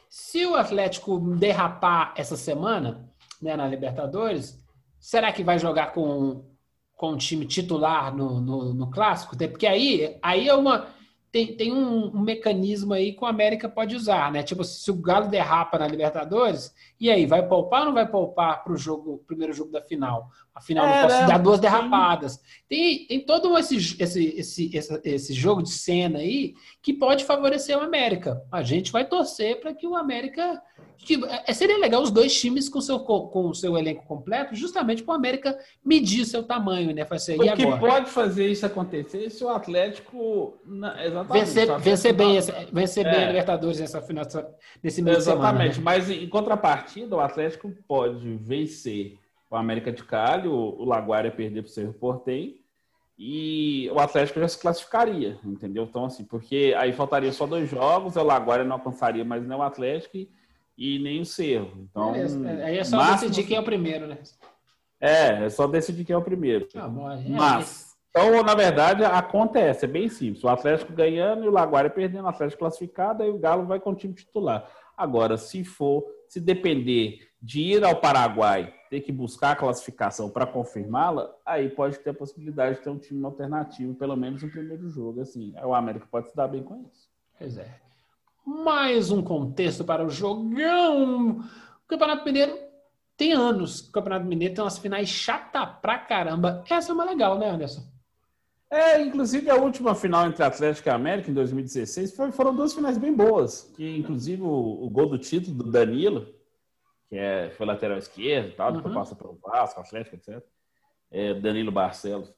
Se 0.09 0.45
o 0.45 0.57
Atlético 0.57 1.21
derrapar 1.37 2.13
essa 2.17 2.37
semana, 2.37 3.09
né, 3.41 3.55
na 3.57 3.69
Libertadores, 3.69 4.59
será 4.99 5.33
que 5.33 5.45
vai 5.45 5.57
jogar 5.57 5.93
com, 5.93 6.45
com 6.97 7.13
o 7.13 7.17
time 7.17 7.47
titular 7.47 8.13
no, 8.13 8.41
no, 8.41 8.75
no 8.75 8.91
clássico? 8.91 9.37
Porque 9.37 9.69
aí, 9.69 10.19
aí 10.21 10.49
é 10.49 10.55
uma. 10.55 10.89
Tem, 11.33 11.57
tem 11.57 11.73
um, 11.73 12.09
um 12.09 12.21
mecanismo 12.21 12.93
aí 12.93 13.13
que 13.13 13.23
o 13.23 13.27
América 13.27 13.69
pode 13.69 13.95
usar, 13.95 14.33
né? 14.33 14.43
Tipo, 14.43 14.65
se 14.65 14.91
o 14.91 14.95
Galo 14.95 15.29
derrapa 15.29 15.79
na 15.79 15.87
Libertadores, 15.87 16.75
e 17.01 17.09
aí, 17.09 17.25
vai 17.25 17.47
poupar 17.47 17.81
ou 17.81 17.87
não 17.87 17.95
vai 17.95 18.07
poupar 18.07 18.63
para 18.63 18.75
o 18.75 18.77
jogo, 18.77 19.25
primeiro 19.27 19.55
jogo 19.55 19.71
da 19.71 19.81
final? 19.81 20.29
A 20.55 20.61
final 20.61 20.85
É, 20.85 21.01
não 21.03 21.09
pode 21.09 21.21
né? 21.21 21.27
dar 21.27 21.39
duas 21.39 21.59
derrapadas. 21.59 22.39
Tem, 22.69 23.07
tem 23.07 23.21
todo 23.25 23.57
esse, 23.57 23.77
esse, 23.77 24.35
esse, 24.37 24.77
esse, 24.77 25.01
esse 25.05 25.33
jogo 25.33 25.63
de 25.63 25.71
cena 25.71 26.19
aí 26.19 26.55
que 26.83 26.93
pode 26.93 27.25
favorecer 27.25 27.79
o 27.79 27.81
América. 27.81 28.43
A 28.53 28.63
gente 28.63 28.93
vai 28.93 29.07
torcer 29.07 29.61
para 29.61 29.73
que 29.73 29.87
o 29.87 29.97
América. 29.97 30.61
É, 31.47 31.53
seria 31.53 31.79
legal 31.79 32.03
os 32.03 32.11
dois 32.11 32.39
times 32.39 32.69
com 32.69 32.79
o 32.79 32.83
seu, 32.83 33.01
co- 33.01 33.29
com 33.29 33.49
o 33.49 33.55
seu 33.55 33.77
elenco 33.77 34.05
completo, 34.07 34.55
justamente 34.55 35.03
para 35.03 35.13
o 35.13 35.17
América 35.17 35.59
medir 35.85 36.25
seu 36.25 36.43
tamanho, 36.43 36.95
né? 36.95 37.05
Fazer, 37.05 37.37
O 37.41 37.57
que 37.57 37.67
pode 37.79 38.11
fazer 38.11 38.49
isso 38.49 38.67
acontecer 38.67 39.31
se 39.31 39.43
o 39.43 39.49
Atlético. 39.49 40.59
na- 40.65 41.05
Exatamente. 41.05 41.45
Vencer, 41.47 41.71
o 41.71 41.79
vencer 41.79 42.13
bem, 42.13 42.37
essa- 42.37 42.67
vencer 42.73 43.05
bem 43.05 43.15
É. 43.15 43.25
a 43.25 43.27
Libertadores 43.29 43.81
nessa 43.81 44.01
final, 44.03 44.25
nesse 44.83 45.03
meio 45.03 45.17
de 45.17 45.23
semana. 45.25 45.49
Exatamente. 45.49 45.79
né? 45.79 45.83
Mas 45.85 46.11
em 46.11 46.29
contrapartida, 46.29 47.17
o 47.17 47.21
Atlético 47.21 47.73
pode 47.89 48.37
vencer 48.37 49.19
o 49.51 49.57
América 49.57 49.91
de 49.91 50.05
Cali, 50.05 50.47
o, 50.49 50.53
o 50.55 50.85
Laguária 50.85 51.31
perder 51.31 51.63
para 51.63 51.69
o 51.71 51.73
Cerro 51.73 51.93
Portem. 51.95 52.61
E 53.19 53.91
o 53.93 53.99
Atlético 53.99 54.41
já 54.41 54.49
se 54.49 54.59
classificaria, 54.59 55.39
entendeu? 55.45 55.85
Então, 55.85 56.07
assim, 56.07 56.25
porque 56.25 56.75
aí 56.79 56.91
faltaria 56.93 57.31
só 57.33 57.47
dois 57.47 57.69
jogos, 57.69 58.17
o 58.17 58.23
Laguária 58.23 58.65
não 58.65 58.77
alcançaria 58.77 59.23
mais 59.25 59.47
nem 59.47 59.59
o 59.59 59.61
Atlético 59.63 60.17
e, 60.17 60.31
e 60.81 60.99
nem 60.99 61.21
o 61.21 61.27
Cerro. 61.27 61.73
Então, 61.79 62.13
Beleza. 62.13 62.49
Aí 62.65 62.79
é 62.79 62.85
só 62.85 62.97
máximo- 62.97 63.29
decidir 63.31 63.47
quem 63.47 63.57
é 63.59 63.61
o 63.61 63.65
primeiro, 63.65 64.07
né? 64.07 64.19
É, 64.99 65.45
é 65.45 65.51
só 65.51 65.67
decidir 65.67 66.07
quem 66.07 66.15
é 66.15 66.17
o 66.17 66.23
primeiro. 66.23 66.67
Ah, 66.75 66.89
bom, 66.89 67.11
é, 67.11 67.23
Mas, 67.29 67.95
então, 68.09 68.43
na 68.43 68.55
verdade, 68.55 69.05
a 69.05 69.21
conta 69.21 69.59
é 69.59 69.69
essa, 69.69 69.85
é 69.85 69.89
bem 69.89 70.09
simples. 70.09 70.43
O 70.43 70.49
Atlético 70.49 70.95
ganhando 70.95 71.45
e 71.45 71.49
o 71.49 71.53
Laguária 71.53 71.91
perdendo, 71.91 72.25
o 72.25 72.29
Atlético 72.29 72.61
classificado, 72.61 73.23
aí 73.23 73.29
o 73.29 73.39
Galo 73.39 73.67
vai 73.67 73.79
com 73.79 73.91
o 73.91 73.95
time 73.95 74.15
titular. 74.15 74.71
Agora, 74.97 75.37
se 75.37 75.65
for, 75.65 76.03
se 76.27 76.41
depender 76.41 77.29
de 77.43 77.61
ir 77.61 77.85
ao 77.85 77.97
Paraguai, 77.97 78.75
ter 78.89 79.01
que 79.01 79.13
buscar 79.13 79.53
a 79.53 79.57
classificação 79.57 80.31
para 80.31 80.47
confirmá-la, 80.47 81.31
aí 81.45 81.69
pode 81.69 81.99
ter 81.99 82.11
a 82.11 82.15
possibilidade 82.15 82.77
de 82.79 82.83
ter 82.83 82.91
um 82.91 82.99
time 82.99 83.23
alternativo, 83.25 83.95
pelo 83.95 84.17
menos 84.17 84.43
no 84.43 84.51
primeiro 84.51 84.89
jogo. 84.89 85.21
Assim, 85.21 85.55
o 85.63 85.75
América 85.75 86.07
pode 86.11 86.31
se 86.31 86.37
dar 86.37 86.49
bem 86.49 86.63
com 86.63 86.83
isso. 86.91 87.09
Pois 87.39 87.59
é. 87.59 87.81
Mais 88.45 89.11
um 89.11 89.23
contexto 89.23 89.85
para 89.85 90.05
o 90.05 90.11
jogão. 90.11 91.41
O 91.41 91.89
Campeonato 91.89 92.25
Mineiro 92.25 92.57
tem 93.17 93.33
anos. 93.33 93.81
O 93.89 93.93
Campeonato 93.93 94.27
Mineiro 94.27 94.55
tem 94.55 94.65
umas 94.65 94.79
finais 94.79 95.09
chata 95.09 95.67
pra 95.67 95.99
caramba. 95.99 96.65
Essa 96.69 96.93
é 96.93 96.95
uma 96.95 97.05
legal, 97.05 97.39
né, 97.39 97.51
Anderson? 97.51 97.83
É, 98.71 99.01
inclusive 99.03 99.51
a 99.51 99.57
última 99.57 99.95
final 99.95 100.27
entre 100.27 100.45
Atlético 100.45 100.89
e 100.89 100.93
América 100.93 101.31
em 101.31 101.35
2016 101.35 102.15
foi- 102.15 102.31
foram 102.31 102.55
duas 102.55 102.73
finais 102.73 102.97
bem 102.99 103.13
boas. 103.13 103.73
Que 103.77 103.97
inclusive 103.97 104.43
o, 104.43 104.47
o 104.85 104.89
gol 104.89 105.09
do 105.09 105.19
título 105.19 105.57
do 105.57 105.71
Danilo, 105.71 106.27
que 107.09 107.17
é, 107.17 107.51
foi 107.51 107.67
lateral 107.67 107.99
esquerdo 107.99 108.49
e 108.51 108.53
tal, 108.53 108.73
depois 108.73 108.95
Uhum. 108.95 109.01
passa 109.01 109.17
pelo 109.17 109.39
Vasco, 109.43 109.81
Atlético, 109.81 110.17
etc. 110.17 110.43
É, 111.11 111.35
Danilo 111.35 111.73
Barcelos. 111.73 112.33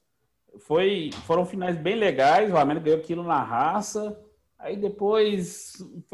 Foi, 0.59 1.11
foram 1.25 1.45
finais 1.45 1.77
bem 1.77 1.95
legais, 1.95 2.51
o 2.51 2.57
América 2.57 2.85
ganhou 2.85 2.99
aquilo 2.99 3.23
na 3.23 3.41
raça. 3.43 4.19
Aí 4.63 4.77
depois 4.77 5.73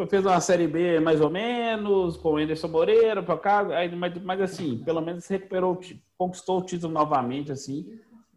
fez 0.09 0.25
uma 0.25 0.41
série 0.41 0.67
B 0.67 0.99
mais 0.99 1.21
ou 1.21 1.29
menos, 1.29 2.17
com 2.17 2.33
o 2.33 2.38
Anderson 2.38 2.67
Moreira, 2.67 3.23
para 3.23 3.77
aí, 3.77 3.95
mas, 3.95 4.21
mas 4.21 4.41
assim, 4.41 4.79
pelo 4.83 5.01
menos 5.01 5.27
recuperou, 5.27 5.79
conquistou 6.17 6.59
o 6.59 6.65
título 6.65 6.91
novamente, 6.91 7.51
assim 7.51 7.85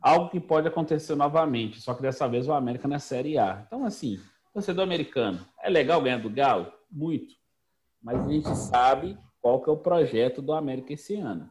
algo 0.03 0.29
que 0.29 0.41
pode 0.41 0.67
acontecer 0.67 1.15
novamente, 1.15 1.81
só 1.81 1.95
que 1.95 2.03
dessa 2.03 2.29
vez 2.29 2.49
o 2.49 2.53
América 2.53 2.89
na 2.89 2.99
Série 2.99 3.39
A. 3.39 3.63
Então, 3.65 3.85
assim, 3.85 4.19
torcedor 4.53 4.83
americano, 4.83 5.47
é 5.63 5.71
legal 5.71 6.03
ganhar 6.03 6.19
do 6.19 6.29
Galo? 6.29 6.73
Muito. 6.91 7.37
Mas 8.03 8.27
a 8.27 8.31
gente 8.31 8.55
sabe 8.57 9.17
qual 9.41 9.63
que 9.63 9.71
é 9.71 9.73
o 9.73 9.77
projeto 9.77 10.43
do 10.43 10.53
América 10.53 10.93
esse 10.93 11.15
ano. 11.15 11.49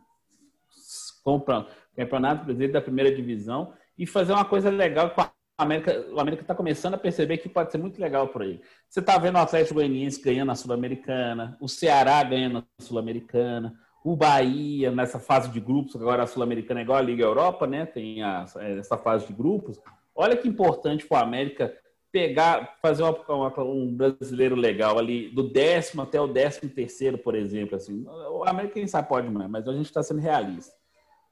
Compra 1.23 1.61
o 1.61 1.95
Campeonato 1.95 2.43
Brasileiro 2.43 2.73
da 2.73 2.81
Primeira 2.81 3.15
Divisão 3.15 3.73
e 3.97 4.05
fazer 4.05 4.33
uma 4.33 4.43
coisa 4.43 4.69
legal 4.69 5.11
com 5.11 5.21
a 5.21 5.31
América. 5.61 6.05
O 6.11 6.19
América 6.19 6.43
está 6.43 6.55
começando 6.55 6.95
a 6.95 6.97
perceber 6.97 7.37
que 7.37 7.49
pode 7.49 7.71
ser 7.71 7.77
muito 7.77 7.99
legal 7.99 8.27
por 8.27 8.41
aí. 8.41 8.61
Você 8.89 8.99
está 8.99 9.17
vendo 9.17 9.35
o 9.35 9.39
Atlético 9.39 9.75
Goianiense 9.75 10.21
ganhando 10.21 10.51
a 10.51 10.55
Sul-Americana, 10.55 11.57
o 11.59 11.67
Ceará 11.67 12.23
ganhando 12.23 12.59
a 12.59 12.83
Sul-Americana, 12.83 13.73
o 14.03 14.15
Bahia 14.15 14.91
nessa 14.91 15.19
fase 15.19 15.49
de 15.49 15.59
grupos, 15.59 15.95
agora 15.95 16.23
a 16.23 16.27
Sul-Americana 16.27 16.79
é 16.79 16.83
igual 16.83 16.97
a 16.97 17.01
Liga 17.01 17.23
Europa, 17.23 17.67
né? 17.67 17.85
Tem 17.85 18.23
a- 18.23 18.45
essa 18.79 18.97
fase 18.97 19.27
de 19.27 19.33
grupos. 19.33 19.79
Olha 20.15 20.35
que 20.35 20.47
importante 20.47 21.05
para 21.05 21.19
o 21.19 21.23
América 21.23 21.73
pegar, 22.11 22.77
fazer 22.81 23.03
uma- 23.03 23.17
uma- 23.29 23.63
um 23.63 23.95
brasileiro 23.95 24.55
legal 24.55 24.99
ali, 24.99 25.29
do 25.29 25.43
décimo 25.43 26.01
até 26.01 26.19
o 26.19 26.27
décimo 26.27 26.69
terceiro, 26.69 27.17
por 27.17 27.35
exemplo. 27.35 27.75
Assim. 27.77 28.05
O 28.31 28.43
América, 28.43 28.73
quem 28.73 28.87
sabe, 28.87 29.07
pode 29.07 29.29
mas 29.29 29.67
a 29.67 29.71
gente 29.71 29.85
está 29.85 30.03
sendo 30.03 30.19
realista. 30.19 30.73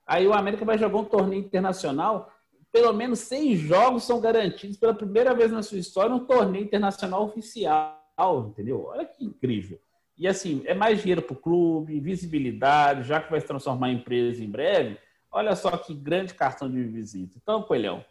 Aí 0.08 0.26
o 0.28 0.34
América 0.34 0.64
vai 0.64 0.78
jogar 0.78 0.98
um 0.98 1.06
torneio 1.06 1.42
internacional, 1.42 2.32
pelo 2.72 2.94
menos 2.94 3.20
seis 3.20 3.60
jogos 3.60 4.04
são 4.04 4.20
garantidos 4.20 4.78
pela 4.78 4.94
primeira 4.94 5.34
vez 5.34 5.52
na 5.52 5.64
sua 5.64 5.80
história 5.80 6.16
um 6.16 6.26
torneio 6.26 6.64
internacional 6.64 7.24
oficial, 7.24 8.48
entendeu? 8.50 8.86
Olha 8.86 9.06
que 9.06 9.24
incrível. 9.24 9.80
E 10.18 10.28
assim, 10.28 10.62
é 10.66 10.74
mais 10.74 11.00
dinheiro 11.00 11.22
para 11.22 11.34
o 11.34 11.40
clube, 11.40 12.00
visibilidade, 12.00 13.08
já 13.08 13.22
que 13.22 13.32
vai 13.32 13.40
se 13.40 13.48
transformar 13.48 13.90
em 13.90 13.96
empresa 13.96 14.44
em 14.44 14.50
breve. 14.50 14.98
Olha 15.32 15.56
só 15.56 15.72
que 15.78 15.94
grande 15.94 16.34
cartão 16.34 16.70
de 16.70 16.84
visita. 16.84 17.38
Então, 17.42 17.64
Coelhão, 17.64 18.04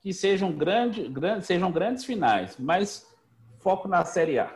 que 0.00 0.12
sejam, 0.12 0.52
grande, 0.52 1.08
grande, 1.08 1.46
sejam 1.46 1.72
grandes 1.72 2.04
finais, 2.04 2.56
mas 2.58 3.06
foco 3.60 3.88
na 3.88 4.04
Série 4.04 4.38
A. 4.38 4.54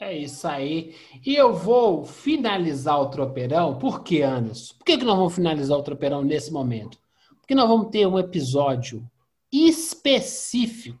É 0.00 0.16
isso 0.16 0.46
aí. 0.48 0.96
E 1.24 1.34
eu 1.34 1.54
vou 1.54 2.04
finalizar 2.04 3.00
o 3.00 3.08
tropeirão. 3.08 3.78
Por 3.78 4.02
que, 4.02 4.20
Anderson? 4.20 4.74
Por 4.74 4.84
que, 4.84 4.98
que 4.98 5.04
nós 5.04 5.16
vamos 5.16 5.34
finalizar 5.34 5.78
o 5.78 5.82
tropeirão 5.82 6.22
nesse 6.22 6.52
momento? 6.52 6.98
Porque 7.42 7.54
nós 7.54 7.68
vamos 7.68 7.90
ter 7.90 8.06
um 8.06 8.18
episódio 8.18 9.06
específico 9.52 10.98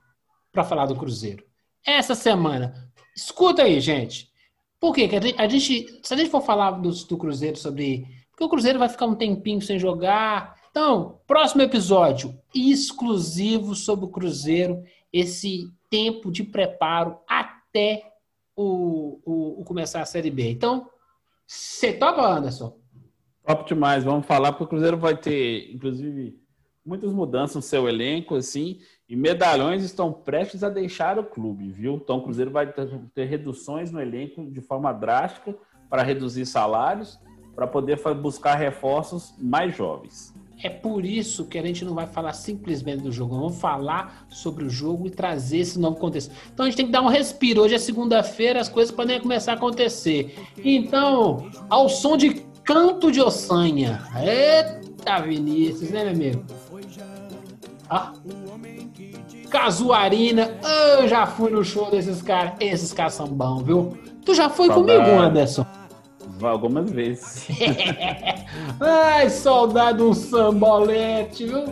para 0.52 0.64
falar 0.64 0.86
do 0.86 0.96
Cruzeiro. 0.96 1.44
Essa 1.86 2.14
semana. 2.14 2.92
Escuta 3.16 3.62
aí, 3.62 3.80
gente. 3.80 4.30
Por 4.78 4.94
quê? 4.94 5.08
A 5.38 5.48
gente- 5.48 6.00
se 6.02 6.12
a 6.12 6.16
gente 6.16 6.30
for 6.30 6.42
falar 6.42 6.72
do, 6.72 6.90
do 6.90 7.16
Cruzeiro 7.16 7.56
sobre. 7.56 8.06
Porque 8.30 8.44
o 8.44 8.48
Cruzeiro 8.48 8.78
vai 8.78 8.88
ficar 8.88 9.06
um 9.06 9.14
tempinho 9.14 9.62
sem 9.62 9.78
jogar. 9.78 10.56
Então, 10.70 11.20
próximo 11.26 11.62
episódio 11.62 12.38
exclusivo 12.54 13.74
sobre 13.74 14.04
o 14.04 14.08
Cruzeiro. 14.08 14.82
Esse 15.12 15.70
tempo 15.88 16.30
de 16.32 16.42
preparo 16.42 17.18
até 17.28 18.12
o, 18.56 19.20
o, 19.24 19.60
o 19.60 19.64
começar 19.64 20.00
a 20.02 20.06
Série 20.06 20.30
B. 20.30 20.50
Então, 20.50 20.88
você 21.46 21.92
topa, 21.92 22.22
Anderson? 22.26 22.76
Top 23.44 23.66
demais. 23.66 24.04
Vamos 24.04 24.26
falar 24.26 24.52
porque 24.52 24.64
o 24.64 24.68
Cruzeiro 24.68 24.96
vai 24.96 25.16
ter, 25.16 25.72
inclusive, 25.74 26.38
muitas 26.84 27.12
mudanças 27.12 27.56
no 27.56 27.62
seu 27.62 27.88
elenco, 27.88 28.36
assim, 28.36 28.78
e 29.08 29.16
medalhões 29.16 29.82
estão 29.82 30.12
prestes 30.12 30.62
a 30.62 30.68
deixar 30.68 31.18
o 31.18 31.24
clube, 31.24 31.70
viu? 31.70 31.94
Então 31.94 32.18
o 32.18 32.22
Cruzeiro 32.22 32.50
vai 32.50 32.72
ter, 33.12 33.24
reduções 33.24 33.90
no 33.90 34.00
elenco 34.00 34.44
de 34.50 34.60
forma 34.60 34.92
drástica 34.92 35.56
para 35.88 36.02
reduzir 36.02 36.46
salários, 36.46 37.18
para 37.54 37.66
poder 37.66 38.00
buscar 38.14 38.54
reforços 38.54 39.34
mais 39.38 39.76
jovens. 39.76 40.34
É 40.64 40.70
por 40.70 41.04
isso 41.04 41.46
que 41.46 41.58
a 41.58 41.62
gente 41.62 41.84
não 41.84 41.92
vai 41.92 42.06
falar 42.06 42.32
simplesmente 42.32 43.02
do 43.02 43.10
jogo, 43.10 43.34
vamos 43.34 43.60
falar 43.60 44.26
sobre 44.30 44.64
o 44.64 44.70
jogo 44.70 45.08
e 45.08 45.10
trazer 45.10 45.58
esse 45.58 45.78
novo 45.78 45.96
contexto. 45.96 46.32
Então 46.52 46.64
a 46.64 46.68
gente 46.68 46.76
tem 46.76 46.86
que 46.86 46.92
dar 46.92 47.02
um 47.02 47.08
respiro. 47.08 47.62
Hoje 47.62 47.74
é 47.74 47.78
segunda-feira, 47.78 48.60
as 48.60 48.68
coisas 48.68 48.94
podem 48.94 49.20
começar 49.20 49.52
a 49.52 49.54
acontecer. 49.56 50.36
Então, 50.56 51.50
ao 51.68 51.88
som 51.88 52.16
de 52.16 52.51
Canto 52.64 53.10
de 53.10 53.20
Ossanha. 53.20 54.02
Eita, 54.16 55.20
Vinícius, 55.20 55.90
né, 55.90 56.04
meu 56.04 56.12
amigo? 56.12 56.44
Ah. 57.90 58.12
Casuarina. 59.50 60.50
Eu 60.98 61.08
já 61.08 61.26
fui 61.26 61.50
no 61.50 61.64
show 61.64 61.90
desses 61.90 62.22
caras. 62.22 62.54
Esses 62.60 62.92
caras 62.92 63.14
são 63.14 63.26
bons, 63.26 63.62
viu? 63.62 63.96
Tu 64.24 64.34
já 64.34 64.48
foi 64.48 64.68
saudade. 64.68 64.98
comigo, 64.98 65.20
Anderson? 65.22 65.66
Algumas 66.40 66.90
vezes. 66.90 67.46
Ai, 68.80 69.28
saudade 69.28 70.02
um 70.02 70.14
sambolete, 70.14 71.46
viu? 71.46 71.64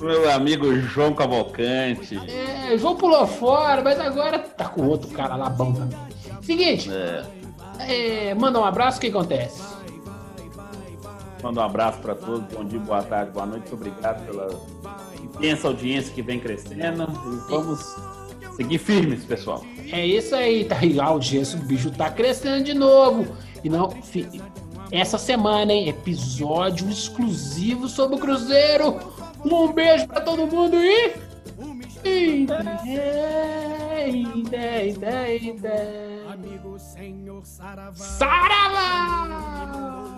Meu 0.00 0.30
amigo 0.30 0.74
João 0.80 1.14
Cavalcante. 1.14 2.18
É, 2.28 2.76
João 2.76 2.96
pulou 2.96 3.26
fora, 3.26 3.82
mas 3.82 3.98
agora 4.00 4.38
tá 4.38 4.68
com 4.68 4.86
outro 4.86 5.08
cara 5.10 5.36
lá 5.36 5.48
bom 5.48 5.72
também. 5.72 5.98
Seguinte, 6.42 6.90
é. 6.92 7.24
É, 7.78 8.34
manda 8.34 8.58
um 8.58 8.64
abraço, 8.64 8.98
o 8.98 9.00
que 9.00 9.08
acontece? 9.08 9.75
Manda 11.42 11.60
um 11.60 11.64
abraço 11.64 11.98
para 11.98 12.14
todos, 12.14 12.42
bom 12.52 12.64
dia, 12.64 12.80
boa 12.80 13.02
tarde, 13.02 13.30
boa 13.30 13.46
noite, 13.46 13.72
obrigado 13.72 14.24
pela 14.26 14.48
intensa 15.22 15.68
audiência 15.68 16.12
que 16.12 16.22
vem 16.22 16.40
crescendo 16.40 17.04
e 17.04 17.50
vamos 17.50 17.96
seguir 18.56 18.78
firmes, 18.78 19.24
pessoal. 19.24 19.64
É 19.92 20.04
isso 20.04 20.34
aí, 20.34 20.64
tá 20.64 20.78
aí, 20.78 20.98
a 20.98 21.04
audiência, 21.04 21.58
o 21.58 21.62
bicho 21.62 21.90
tá 21.90 22.10
crescendo 22.10 22.64
de 22.64 22.74
novo. 22.74 23.26
E 23.62 23.68
não, 23.68 23.92
essa 24.90 25.18
semana, 25.18 25.72
hein, 25.72 25.88
episódio 25.88 26.88
exclusivo 26.88 27.88
sobre 27.88 28.16
o 28.16 28.18
Cruzeiro. 28.18 28.96
Um 29.44 29.72
beijo 29.72 30.06
para 30.06 30.20
todo 30.20 30.46
mundo 30.46 30.76
e. 30.76 31.12
Saravá! 37.94 40.15